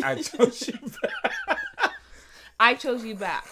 [0.03, 1.93] i chose you back.
[2.59, 3.45] I chose you back.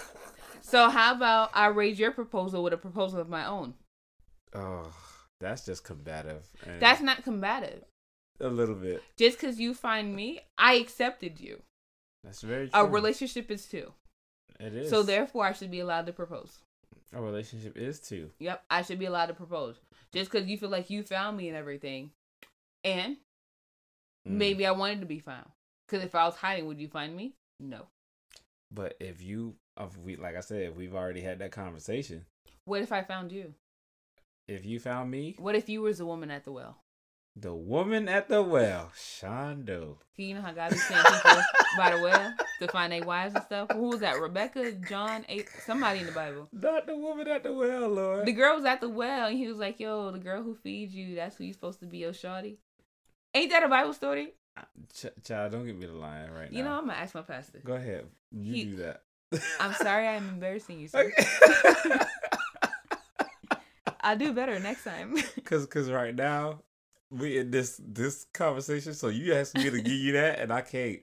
[0.62, 3.76] So how about I raise your proposal with a proposal of my own?
[4.54, 4.92] oh
[5.40, 7.84] that's just combative and That's not combative.
[8.40, 11.62] a little bit Just because you find me, I accepted you.
[12.24, 13.92] that's very true A relationship is two.
[14.60, 16.60] it is So therefore, I should be allowed to propose.
[17.14, 19.76] A relationship is too Yep, I should be allowed to propose.
[20.12, 22.12] Just because you feel like you found me and everything.
[22.84, 23.18] And
[24.28, 24.32] Mm.
[24.38, 25.50] maybe I wanted to be found.
[25.86, 27.36] Because if I was hiding, would you find me?
[27.60, 27.88] No.
[28.72, 32.26] But if you, if we, like I said, if we've already had that conversation,
[32.66, 33.54] What if I found you?
[34.48, 36.78] if you found me, What if you was the woman at the well?
[37.36, 39.98] The woman at the well, Shondo.
[40.18, 41.42] You know how God be sending people
[41.78, 43.68] by the well to find their wives and stuff?
[43.74, 44.20] Who was that?
[44.20, 46.48] Rebecca, John, eight, somebody in the Bible.
[46.54, 48.26] Not the woman at the well, Lord.
[48.26, 50.96] The girl was at the well and he was like, yo, the girl who feeds
[50.96, 52.56] you, that's who you're supposed to be, your shawty.
[53.34, 54.34] Ain't that a Bible story?
[54.94, 56.58] Ch- child, don't give me the line right now.
[56.58, 57.60] You know, I'm going to ask my pastor.
[57.66, 58.06] Go ahead.
[58.32, 59.02] You He- do that.
[59.60, 61.12] I'm sorry I'm embarrassing you, sir.
[61.12, 62.00] Okay.
[64.00, 65.18] I'll do better next time.
[65.44, 66.62] Cause, cause right now
[67.12, 70.62] we in this this conversation, so you asked me to give you that, and I
[70.62, 71.00] can't.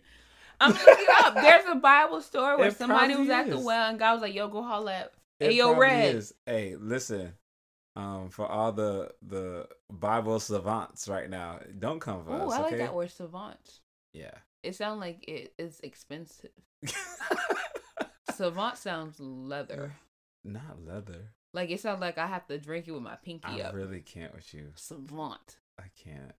[0.60, 1.34] I'm gonna look it up.
[1.34, 4.34] There's a Bible story where It somebody was at the well and God was like,
[4.34, 6.14] yo, go holla at It Hey, yo, Red.
[6.14, 6.34] is.
[6.46, 7.32] Hey, listen.
[7.96, 12.40] Um, for all the the Bible savants right now, don't come for us.
[12.42, 12.54] Oh, us.
[12.54, 12.82] I like okay?
[12.82, 13.80] that word savant.
[14.12, 14.30] Yeah.
[14.62, 16.50] It sounds like it is expensive.
[18.34, 19.94] Savant sounds leather.
[20.44, 21.32] Not leather.
[21.52, 23.74] Like it sounds like I have to drink it with my pinky I up.
[23.74, 24.68] really can't with you.
[24.74, 25.58] Savant.
[25.82, 26.32] I can't.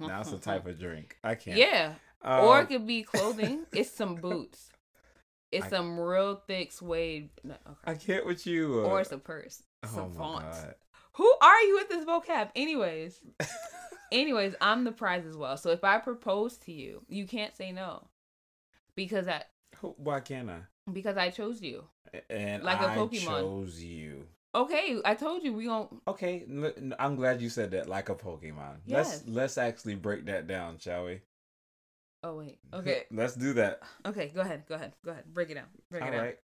[0.00, 1.16] Now it's a type of drink.
[1.24, 1.56] I can't.
[1.58, 1.94] Yeah.
[2.22, 3.64] Um, or it could be clothing.
[3.72, 4.70] it's some boots.
[5.52, 7.30] It's I- some real thick suede.
[7.44, 7.90] no, okay.
[7.92, 8.82] I can't with you.
[8.84, 9.62] uh, or it's a purse.
[9.84, 10.42] oh my Savant.
[10.42, 10.74] god.
[11.14, 12.50] Who are you with this vocab?
[12.54, 13.20] Anyways,
[14.12, 15.56] anyways, I'm the prize as well.
[15.56, 18.08] So if I propose to you, you can't say no
[18.96, 19.42] because I
[19.80, 20.58] Why can't I?
[20.92, 21.84] because I chose you.
[22.30, 23.24] And Like a I Pokemon.
[23.40, 24.26] chose you.
[24.56, 26.00] Okay, I told you we don't.
[26.08, 26.44] Okay,
[26.98, 27.88] I'm glad you said that.
[27.88, 28.78] Like a Pokemon.
[28.86, 29.22] Yes.
[29.26, 31.20] Let's let's actually break that down, shall we?
[32.22, 32.58] Oh wait.
[32.72, 33.02] Okay.
[33.12, 33.82] Let's do that.
[34.06, 34.32] Okay.
[34.34, 34.64] Go ahead.
[34.66, 34.94] Go ahead.
[35.04, 35.24] Go ahead.
[35.32, 35.66] Break it down.
[35.90, 36.20] Break All it down.
[36.24, 36.38] right.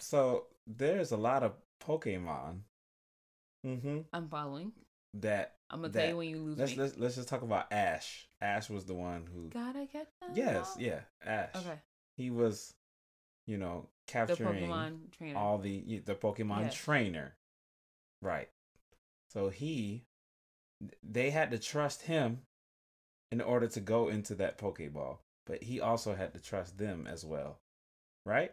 [0.00, 1.52] So there's a lot of
[1.84, 2.58] Pokemon.
[3.66, 3.98] Mm-hmm.
[4.12, 4.72] I'm following.
[5.14, 6.82] That I'm gonna That- tell you when you lose let's me.
[6.82, 8.28] let's let's just talk about Ash.
[8.42, 9.48] Ash was the one who.
[9.48, 10.30] Gotta get them.
[10.34, 10.74] Yes.
[10.76, 10.82] all.
[10.82, 11.00] Yeah.
[11.24, 11.48] Ash.
[11.56, 11.78] Okay.
[12.18, 12.74] He was,
[13.46, 15.38] you know, The capturing Pokemon trainer.
[15.38, 16.74] all the the Pokemon Yes.
[16.74, 17.34] trainer.
[18.22, 18.48] Right.
[19.32, 20.04] So he
[21.02, 22.42] they had to trust him
[23.30, 27.24] in order to go into that Pokeball, but he also had to trust them as
[27.24, 27.58] well.
[28.24, 28.52] Right?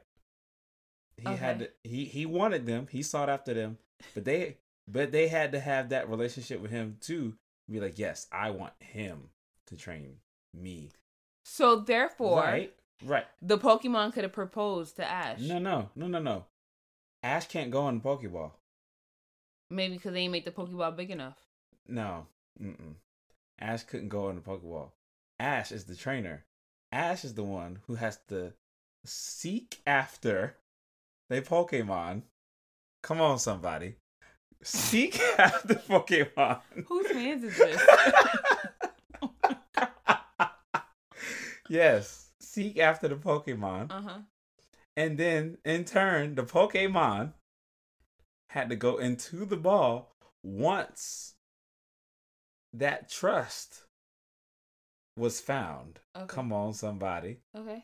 [1.18, 3.78] He had to, he he wanted them, he sought after them,
[4.14, 7.36] but they but they had to have that relationship with him too.
[7.70, 9.30] Be like, "Yes, I want him
[9.68, 10.18] to train
[10.54, 10.92] me."
[11.46, 12.74] so therefore, right?
[13.04, 13.26] Right.
[13.42, 15.40] the Pokemon could have proposed to Ash.
[15.42, 15.90] No, no.
[15.96, 16.46] No, no, no.
[17.24, 18.52] Ash can't go in the Pokeball.
[19.70, 21.38] Maybe because they ain't make the Pokeball big enough.
[21.88, 22.28] No.
[22.62, 22.96] Mm-mm.
[23.60, 24.92] Ash couldn't go in the Pokeball.
[25.40, 26.46] Ash is the trainer.
[26.92, 28.54] Ash is the one who has to
[29.06, 30.56] seek after
[31.30, 32.24] the Pokemon.
[33.02, 33.96] Come on, somebody.
[34.64, 36.60] Seek after Pokemon.
[36.88, 37.82] Whose hands is this?
[41.70, 42.30] yes.
[42.40, 43.92] Seek after the Pokemon.
[43.92, 44.20] uh huh.
[44.98, 47.34] And then, in turn, the Pokemon
[48.56, 51.34] had to go into the ball once
[52.74, 53.84] that trust
[55.18, 56.00] was found.
[56.16, 56.26] Okay.
[56.28, 57.40] Come on, somebody.
[57.56, 57.84] Okay.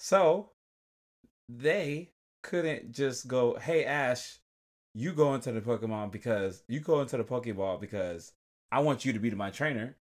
[0.00, 0.50] So
[1.48, 2.10] they
[2.42, 4.40] couldn't just go, hey, Ash,
[4.92, 8.32] you go into the Pokemon because you go into the Pokeball because
[8.72, 9.96] I want you to be my trainer.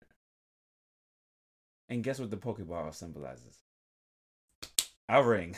[1.89, 3.57] And guess what the Pokeball symbolizes?
[5.09, 5.57] A ring.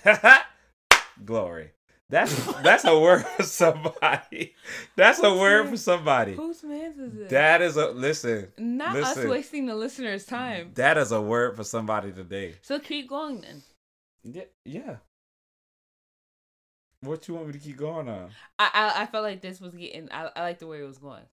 [1.25, 1.73] Glory.
[2.09, 4.55] That's that's a word for somebody.
[4.95, 6.35] That's a word for somebody.
[6.35, 7.31] Whose man's is this?
[7.31, 8.47] That is a listen.
[8.57, 10.71] Not us wasting the listeners' time.
[10.75, 12.55] That is a word for somebody today.
[12.61, 13.63] So keep going then.
[14.23, 14.95] Yeah, yeah.
[17.01, 18.29] What you want me to keep going on?
[18.57, 20.09] I I, I felt like this was getting.
[20.11, 21.23] I, I like the way it was going.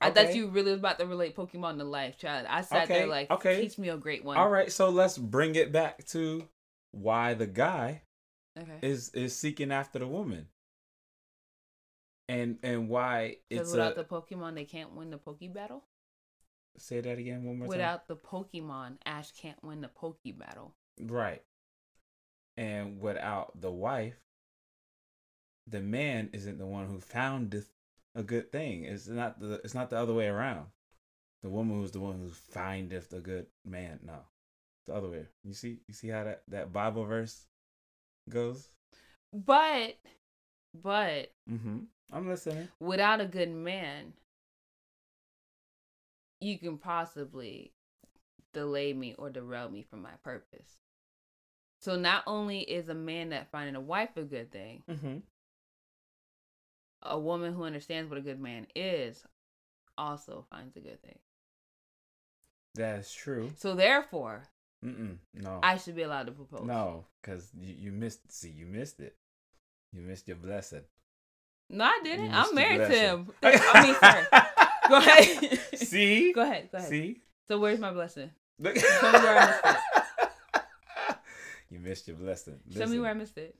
[0.00, 2.46] I thought you really was about to relate Pokemon to life, child.
[2.48, 3.60] I sat there like, okay.
[3.60, 4.38] teach me a great one.
[4.38, 6.48] All right, so let's bring it back to
[6.92, 8.00] why the guy
[8.58, 8.78] Okay.
[8.82, 10.48] is is seeking after the woman,
[12.28, 15.84] and and why Because it's without a the Pokemon, they can't win the Poke Battle.
[16.78, 17.78] say that again one more time.
[17.78, 20.74] Without the Pokemon, Ash can't win the Poke Battle.
[20.98, 21.42] Right,
[22.56, 24.18] and without the wife,
[25.66, 27.70] the man isn't the one who foundeth
[28.14, 28.84] a good thing.
[28.84, 30.68] It's not the it's not the other way around.
[31.42, 34.00] The woman who's the one who findeth a good man.
[34.02, 34.20] No,
[34.86, 35.26] the other way.
[35.44, 37.46] You see, you see how that that Bible verse
[38.28, 38.68] goes.
[39.32, 39.96] But,
[40.74, 41.78] but Mm-hmm.
[42.12, 42.68] I'm listening.
[42.80, 44.12] without a good man,
[46.40, 47.72] you can possibly
[48.52, 50.78] delay me or derail me from my purpose.
[51.80, 55.18] So not only is a man that finding a wife a good thing, Mm-hmm.
[57.02, 59.24] a woman who understands what a good man is
[59.98, 61.18] also finds a good thing.
[62.74, 63.52] That's true.
[63.56, 64.42] So therefore,
[64.86, 65.16] Mm-mm.
[65.34, 65.60] No.
[65.62, 66.66] I should be allowed to propose.
[66.66, 68.30] no, because you, you missed.
[68.30, 69.16] See, you missed it.
[69.92, 70.82] You missed your blessing.
[71.68, 72.32] No, I didn't.
[72.32, 73.28] I'm married to him.
[73.42, 74.26] I mean, sorry.
[74.88, 75.60] Go ahead.
[75.74, 76.32] See.
[76.32, 76.68] Go ahead.
[76.70, 76.88] Go ahead.
[76.90, 77.20] See.
[77.48, 78.30] So where's my blessing?
[78.58, 78.76] Look.
[78.76, 81.16] Tell me where I missed it.
[81.70, 82.60] you missed your blessing.
[82.76, 83.56] Show me where I missed it.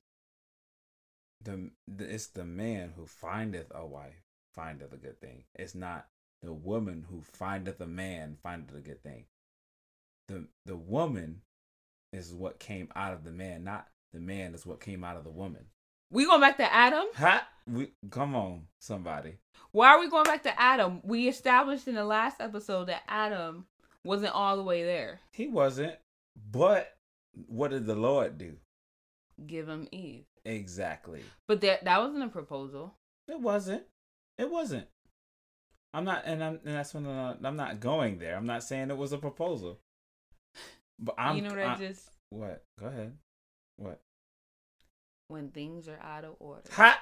[1.43, 4.23] the, the it's the man who findeth a wife
[4.55, 5.45] findeth a good thing.
[5.55, 6.07] It's not
[6.43, 9.25] the woman who findeth a man findeth a good thing.
[10.29, 11.43] The the woman
[12.13, 15.25] is what came out of the man, not the man is what came out of
[15.25, 15.67] the woman.
[16.11, 17.05] We going back to Adam?
[17.17, 17.47] Ha!
[17.67, 19.39] We come on, somebody.
[19.73, 21.01] Why are we going back to Adam?
[21.05, 23.67] We established in the last episode that Adam
[24.05, 25.21] wasn't all the way there.
[25.33, 25.95] He wasn't,
[26.51, 26.97] but
[27.47, 28.57] what did the Lord do?
[29.47, 30.25] Give him Eve.
[30.45, 31.23] Exactly.
[31.49, 32.95] But that that wasn't a proposal.
[33.29, 33.83] It wasn't.
[34.39, 34.87] It wasn't.
[35.93, 38.37] I'm not, and I'm, and that's when uh, I'm not going there.
[38.37, 39.81] I'm not saying it was a proposal.
[40.99, 41.37] But I'm.
[41.37, 42.63] you know what I, I- just What?
[42.81, 43.13] Go ahead.
[43.77, 44.01] What?
[45.29, 46.63] when things are out of order.
[46.73, 46.99] Hot.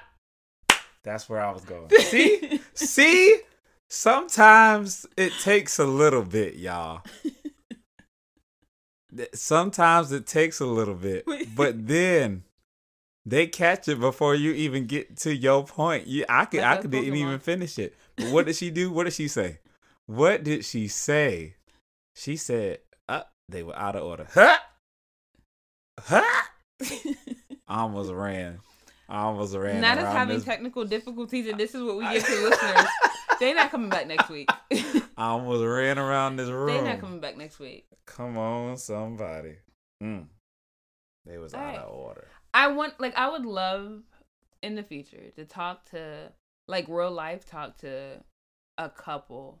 [1.03, 1.87] That's where I was going.
[1.99, 3.39] See, see.
[3.87, 7.03] Sometimes it takes a little bit, y'all.
[9.33, 11.25] Sometimes it takes a little bit,
[11.55, 12.43] but then
[13.25, 16.07] they catch it before you even get to your point.
[16.07, 17.17] You, I could, Like I a could didn't Pokemon.
[17.17, 17.95] even finish it
[18.31, 18.91] what did she do?
[18.91, 19.59] What did she say?
[20.07, 21.55] What did she say?
[22.15, 22.79] She said,
[23.49, 24.27] they were out of order.
[24.33, 24.57] Huh?
[25.99, 26.23] Huh?
[26.81, 27.15] I
[27.67, 28.59] almost ran.
[29.07, 29.81] I almost ran.
[29.81, 32.85] Not as having this- technical difficulties, and this is what we give to listeners.
[33.39, 34.49] They're not coming back next week.
[34.71, 36.67] I almost ran around this room.
[36.67, 37.85] They're not coming back next week.
[38.05, 39.57] Come on, somebody.
[40.01, 40.27] Mm.
[41.25, 41.79] They was out Alright.
[41.79, 42.27] of order.
[42.53, 44.03] I want, like, I would love
[44.63, 46.31] in the future to talk to,
[46.69, 48.21] like, real life, talk to
[48.77, 49.59] a couple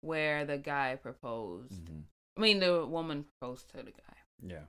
[0.00, 1.84] where the guy proposed.
[1.84, 2.02] Mhm.
[2.36, 4.64] I mean, the woman proposed to the guy, Yeah.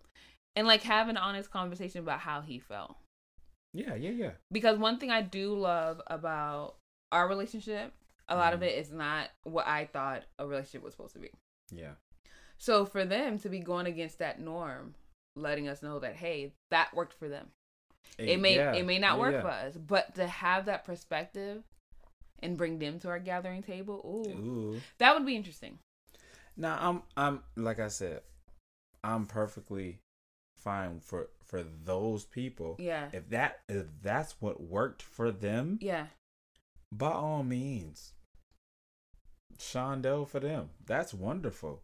[0.55, 2.97] and like have an honest conversation about how he felt.
[3.73, 4.31] Yeah, yeah, yeah.
[4.51, 6.75] because one thing I do love about
[7.11, 7.93] our relationship,
[8.27, 8.67] a lot of Mhm.
[8.67, 11.31] it is not what I thought a relationship was supposed to be.
[11.71, 11.95] Yeah.
[12.57, 14.95] So for them to be going against that norm,
[15.35, 17.51] letting us know that hey, that worked for them.
[18.19, 19.41] It may yeah, it may not yeah, work yeah.
[19.41, 21.63] for us, but to have that perspective
[22.39, 24.29] and bring them to our gathering table, ooh,
[24.75, 24.81] Ooh.
[24.99, 25.79] that would be interesting.
[26.55, 28.21] Now I'm I'm like I said,
[29.03, 29.99] I'm perfectly
[30.57, 32.77] fine for for those people.
[32.79, 36.07] Yeah, If that if that's what worked for them, yeah,
[36.91, 38.13] by all means.
[39.59, 40.71] Shondell for them.
[40.85, 41.83] That's wonderful.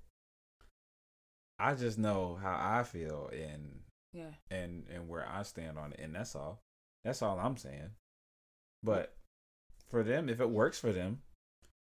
[1.59, 3.81] I just know how I feel and
[4.13, 4.31] yeah.
[4.49, 6.61] and and where I stand on it, and that's all.
[7.03, 7.91] That's all I'm saying.
[8.81, 9.15] But
[9.89, 11.21] for them, if it works for them,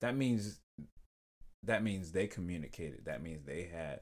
[0.01, 0.61] that means
[1.65, 3.05] that means they communicated.
[3.05, 4.01] That means they had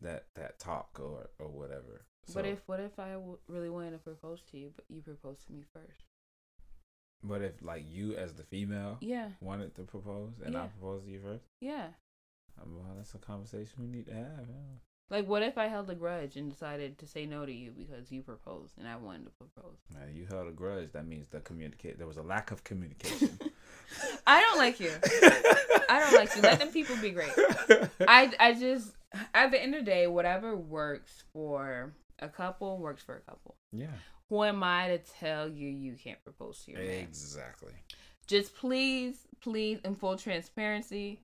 [0.00, 2.06] that that talk or or whatever.
[2.34, 5.02] but So- if what if I w- really wanted to propose to you, but you
[5.02, 6.04] proposed to me first?
[7.22, 11.10] but if like you as the female Yeah, wanted to propose and I proposed to
[11.10, 11.88] you first, yeah.
[12.60, 14.46] um, well, that's a conversation we need to have.
[14.48, 14.78] yeah.
[15.10, 18.10] Like, what if I held a grudge and decided to say no to you because
[18.12, 19.76] you proposed and I wanted to propose?
[19.92, 20.92] Now, you held a grudge.
[20.92, 21.98] That means the communicate.
[21.98, 23.36] There was a lack of communication.
[24.26, 24.92] I don't like you.
[25.88, 26.42] I don't like you.
[26.42, 27.30] Let them people be great.
[28.06, 28.92] I I just
[29.34, 33.56] at the end of the day, whatever works for a couple works for a couple.
[33.72, 33.86] yeah,
[34.28, 36.90] Who am I to tell you you can't propose to your man?
[37.00, 37.72] exactly.
[38.26, 41.20] Just please, please, in full transparency,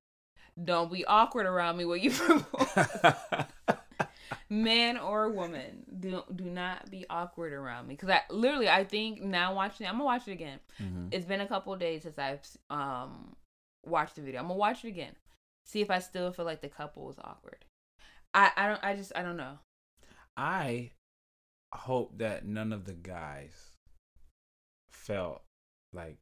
[0.64, 2.86] don't be awkward around me when you propose.
[4.48, 9.20] man or woman, do do not be awkward around me because I literally I think
[9.22, 10.60] now watching it, I'm gonna watch it again.
[10.80, 11.08] Mhm.
[11.12, 13.36] It's been a couple of days since I've um
[13.84, 14.40] watched the video.
[14.40, 15.14] I'm gonna watch it again,
[15.64, 17.64] see if I still feel like the couple was awkward.
[18.34, 19.58] I I don't I just I don't know.
[20.36, 20.90] I
[21.74, 23.76] hope that none of the guys
[24.90, 25.42] felt
[25.92, 26.18] like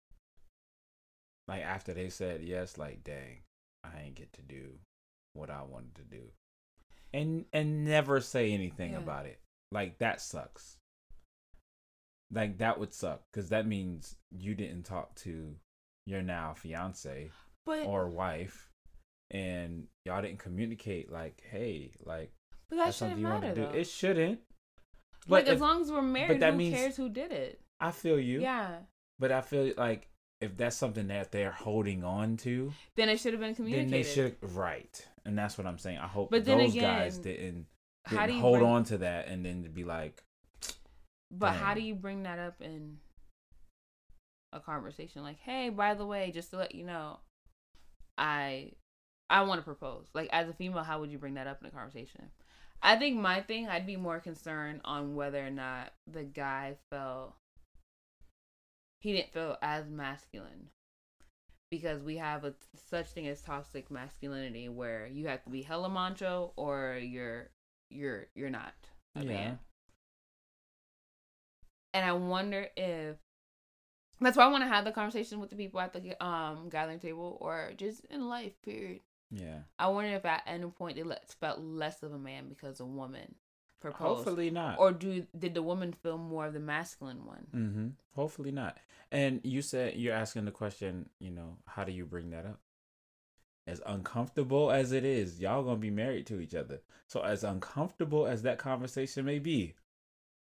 [1.48, 3.42] like after they said yes, like dang,
[3.82, 4.78] I ain't get to do
[5.34, 6.32] what I wanted to do.
[7.14, 8.98] And and never say anything Yeah.
[8.98, 9.40] about it.
[9.70, 10.78] Like that sucks.
[12.30, 15.56] Like that would suck cuz that means you didn't talk to
[16.06, 17.30] your now fiance
[17.64, 18.70] But or wife
[19.30, 22.32] and y'all didn't communicate like, "Hey, like
[22.68, 23.78] but that that's shouldn't something you want to do." though.
[23.78, 24.40] It shouldn't.
[25.28, 27.60] like But as long as we're married, but that who means- cares who did it?
[27.80, 28.40] I feel you.
[28.40, 28.82] Yeah.
[29.18, 30.08] But I feel like
[30.44, 33.92] if that's something that they're holding on to, Then it should have been communicated.
[33.92, 35.06] then they should right.
[35.24, 35.98] And that's what I'm saying.
[35.98, 37.66] I hope But then those guys again, didn't,
[38.10, 40.22] didn't you hold bring, on to that and then to be like,
[41.30, 42.98] But how do you bring that up in
[44.52, 45.22] a conversation?
[45.22, 47.18] Like, hey, by the way, just to let you know,
[48.18, 48.72] I
[49.30, 50.06] I want to propose.
[50.14, 52.30] Like, as a female, how would you bring that up in a conversation?
[52.82, 57.34] I think my thing, I'd be more concerned on whether or not the guy felt
[59.04, 60.70] he didn't feel as masculine.
[61.70, 65.88] Because we have a such thing as toxic masculinity where you have to be hella
[65.90, 67.50] macho or you're
[67.90, 68.74] you're you're not
[69.16, 69.24] a Yeah.
[69.24, 69.58] man.
[71.94, 73.16] And I wonder if
[74.20, 77.00] that's why I want to have the conversation with the people at the um gathering
[77.00, 78.60] table or just in life.
[78.62, 79.00] Period.
[79.30, 79.60] yeah.
[79.78, 82.86] I wonder if at any point they let, felt less of a man because a
[82.86, 83.34] woman
[83.92, 84.78] proposed, Hopefully not.
[84.78, 87.46] or do did the woman feel more of the masculine one?
[87.54, 87.88] mm-hmm.
[88.14, 88.78] Hopefully not.
[89.12, 92.60] And you said you're asking the question, you know, how do you bring that up?
[93.66, 96.80] As uncomfortable as it is, y'all gonna be married to each other.
[97.08, 99.74] So as uncomfortable as that conversation may be,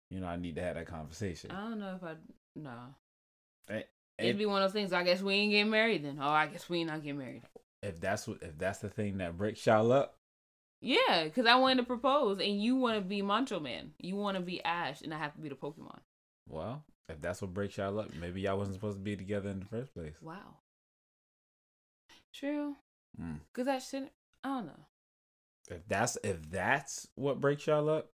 [0.09, 1.51] you know, I need to have that conversation.
[1.51, 2.15] I don't know if I
[2.55, 2.71] no.
[3.69, 4.93] It- It'd be one of those things.
[4.93, 6.19] I guess we ain't getting married then.
[6.21, 7.41] Oh, I guess we ain't not getting married.
[7.81, 10.17] if that's what if that's the thing that breaks y'all up,
[10.85, 13.91] Yeah, because I wanted to propose, and you want to be Macho Man.
[13.99, 15.99] You want to be Ash, and I have to be the Pokemon.
[16.47, 19.59] well, if that's what breaks y'all up, maybe y'all wasn't supposed to be together in
[19.59, 20.15] the first place.
[20.21, 20.57] Wow.
[22.33, 22.75] True.
[23.21, 23.39] Mm.
[23.51, 24.11] Because that shouldn't.
[24.43, 24.85] I don't know.
[25.69, 28.09] If that's if that's what breaks y'all up,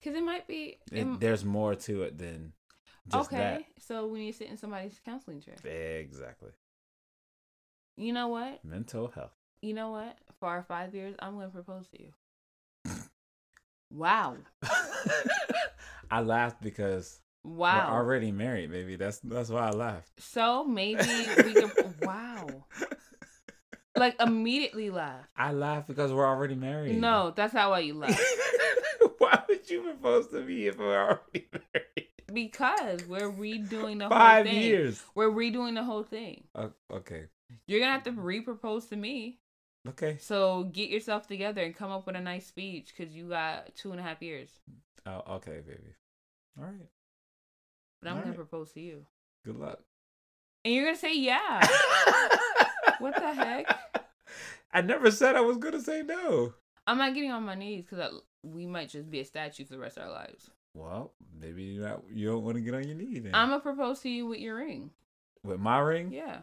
[0.00, 0.78] Because it might be.
[0.92, 2.52] it, it- there's more to it than
[3.10, 5.54] just okay, so we need to sit in somebody's counseling chair.
[5.62, 5.98] that.
[6.00, 6.50] Exactly.
[7.96, 8.62] You know what?
[8.64, 9.32] Mental health.
[9.62, 10.16] You know what?
[10.40, 12.12] For our five years, I'm gonna propose to you.
[13.92, 14.36] wow.
[16.10, 17.88] I laughed because Wow.
[17.90, 18.96] we're already married, baby.
[18.96, 20.10] That's that's why I laughed.
[20.20, 21.02] so maybe
[21.36, 21.70] we can.
[22.02, 22.46] wow.
[23.96, 25.24] Like immediately laugh.
[25.36, 27.00] I laugh because we're already married.
[27.00, 28.18] No, that's not why you laugh.
[29.18, 32.08] why would you propose to me if we're already married?
[32.32, 34.62] Because we're redoing the Five whole thing.
[34.62, 35.02] years.
[35.14, 36.44] We're redoing the whole thing.
[36.54, 37.24] O- okay.
[37.66, 39.38] You're gonna have to re-propose to me.
[39.88, 40.18] Okay.
[40.20, 43.90] So get yourself together and come up with a nice speech because you got two
[43.92, 44.50] and a half years.
[45.06, 45.94] Oh, okay, baby.
[46.58, 46.88] All right.
[48.00, 48.36] But I'm All gonna right.
[48.48, 49.06] propose to you,
[49.44, 49.80] Good luck.
[50.64, 51.66] and you're gonna say yeah.
[52.98, 53.78] what the heck?
[54.72, 56.52] I never said I was gonna say no.
[56.86, 59.78] I'm not getting on my knees because we might just be a statue for the
[59.78, 60.50] rest of our lives.
[60.74, 63.22] Well, maybe you not, you don't want to get on your knees.
[63.22, 63.34] then.
[63.34, 64.90] I'm gonna propose to you with your ring.
[65.42, 66.42] With my ring, Yeah.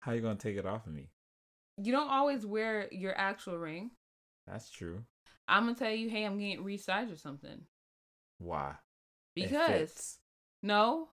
[0.00, 1.10] how you gonna take it off of me?
[1.82, 3.90] You don't always wear your actual ring.
[4.46, 5.04] That's true.
[5.48, 7.62] I'm gonna tell you, hey, I'm getting resized or something.
[8.38, 8.74] Why?
[9.34, 10.18] Because
[10.62, 11.08] no,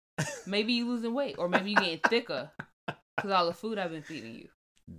[0.46, 2.52] maybe you losing weight or maybe you getting thicker
[3.16, 4.48] because all the food I've been feeding you.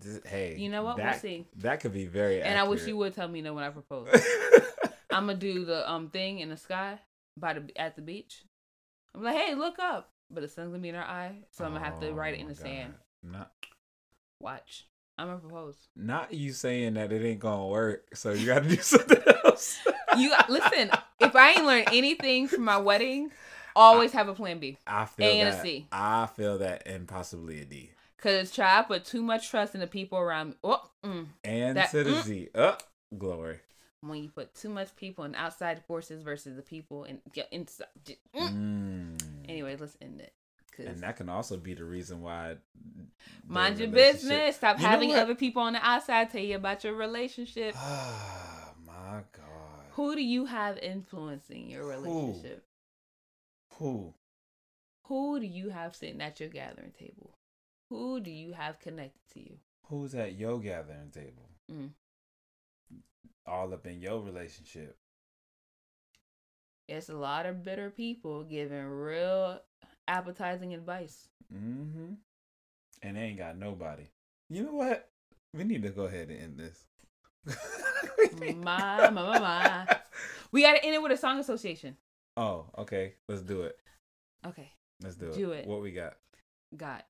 [0.01, 0.99] Th- hey, You know what?
[0.99, 1.47] We'll see.
[1.57, 2.43] That could be very.
[2.43, 4.09] And I wish you would tell me no when I propose.
[5.11, 6.99] I'm gonna do the um thing in the sky
[7.37, 8.45] by the at the beach.
[9.15, 11.75] I'm like, hey, look up, but the sun's gonna be in our eye, so I'm
[11.75, 12.95] gonna have to Oh write it in my the sand.
[13.23, 13.53] Not,
[14.41, 14.87] Watch,
[15.19, 15.77] I'm gonna propose.
[15.95, 19.79] not you saying that it ain't gonna work, so you got to do something else.
[20.17, 20.91] You listen.
[21.21, 23.31] If I ain't learned anything from my wedding,
[23.77, 24.79] always have a plan B.
[24.87, 25.63] I feel A and a that.
[25.63, 25.87] C.
[25.93, 29.81] I feel that, and possibly a D, Cause try I put too much trust in
[29.81, 30.55] the people around me.
[30.65, 31.27] Oh, mm.
[31.45, 32.23] and That- to the mm.
[32.23, 32.49] Z.
[32.55, 32.77] Oh,
[33.19, 33.61] glory.
[34.01, 37.87] when you put too much people in outside forces versus the people in get inside.
[38.35, 38.49] Mm.
[39.17, 39.19] Mm.
[39.49, 40.33] Anyway, let's end it.
[40.79, 42.57] And that can also be the reason why.
[43.47, 44.57] mind your business.
[44.57, 47.75] Stop You having other people on the outside tell you about your relationship.
[47.77, 49.87] Oh my god.
[49.93, 52.65] Who do you have influencing your relationship?
[53.75, 54.15] Who?
[55.05, 57.37] Who do you have sitting at your gathering table?
[57.89, 59.57] Who do you have connected to you?
[59.89, 61.51] Who's at your gathering table?
[61.71, 61.91] Mm.
[63.47, 64.97] All up in your relationship.
[66.89, 69.61] It's a lot of bitter people giving real
[70.13, 71.29] appetizing advice.
[71.53, 72.15] Mm-hmm.
[73.03, 74.05] And they ain't got nobody.
[74.51, 75.09] You know what?
[75.55, 76.85] We need to go ahead and end this.
[78.57, 79.97] My, my, my, my.
[80.53, 81.97] We got to end it with a song association.
[82.37, 83.15] Oh, okay.
[83.29, 83.79] Let's do it.
[84.47, 84.71] Okay,
[85.03, 85.35] Let's do it.
[85.35, 85.67] Do it.
[85.67, 86.15] What we got?
[86.77, 87.03] God.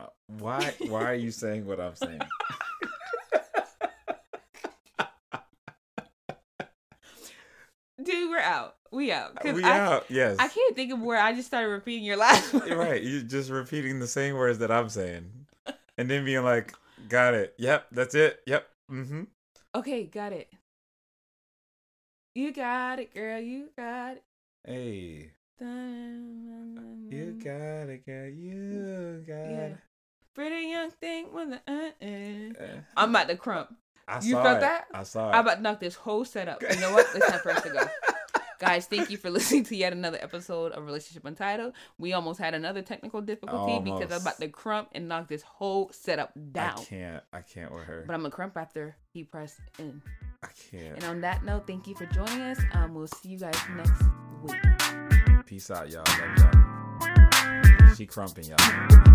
[0.00, 0.06] Uh,
[0.38, 0.72] why?
[0.88, 2.22] Why are you saying what I'm saying?
[8.02, 8.76] Dude, we're out.
[8.94, 9.42] We out.
[9.44, 10.06] we I, out.
[10.08, 10.36] Yes.
[10.38, 12.52] I can't think of where I just started repeating your last.
[12.66, 13.02] You're right.
[13.02, 15.30] You're just repeating the same words that I'm saying,
[15.98, 16.72] and then being like,
[17.08, 17.54] "Got it.
[17.58, 17.86] Yep.
[17.92, 18.40] That's it.
[18.46, 18.66] Yep.
[18.90, 19.22] Mm-hmm."
[19.74, 20.48] Okay, got it.
[22.34, 23.40] You got it, girl.
[23.40, 24.22] You got it.
[24.64, 25.30] Hey.
[25.60, 28.28] You got it, girl.
[28.28, 29.34] You got.
[29.34, 29.66] Yeah.
[29.66, 29.76] it.
[30.34, 32.64] Pretty young thing with the uh, uh.
[32.64, 33.74] Uh, I'm about to crump.
[34.06, 34.60] I You saw felt it.
[34.60, 34.86] that?
[34.92, 35.32] I saw it.
[35.32, 36.60] I'm about to knock this whole setup.
[36.62, 37.06] You know what?
[37.14, 37.80] It's time for us to go.
[38.64, 41.74] Guys, thank you for listening to yet another episode of Relationship Untitled.
[41.98, 44.00] We almost had another technical difficulty almost.
[44.00, 46.78] because I'm about to crump and knock this whole setup down.
[46.78, 47.22] I can't.
[47.34, 48.04] I can't with her.
[48.06, 50.00] But I'm going to crump after he pressed in.
[50.42, 50.94] I can't.
[50.96, 52.58] And on that note, thank you for joining us.
[52.72, 54.02] Um, we'll see you guys next
[54.42, 55.44] week.
[55.44, 56.04] Peace out, y'all.
[56.06, 57.94] Love y'all.
[57.94, 59.14] She crumping, y'all.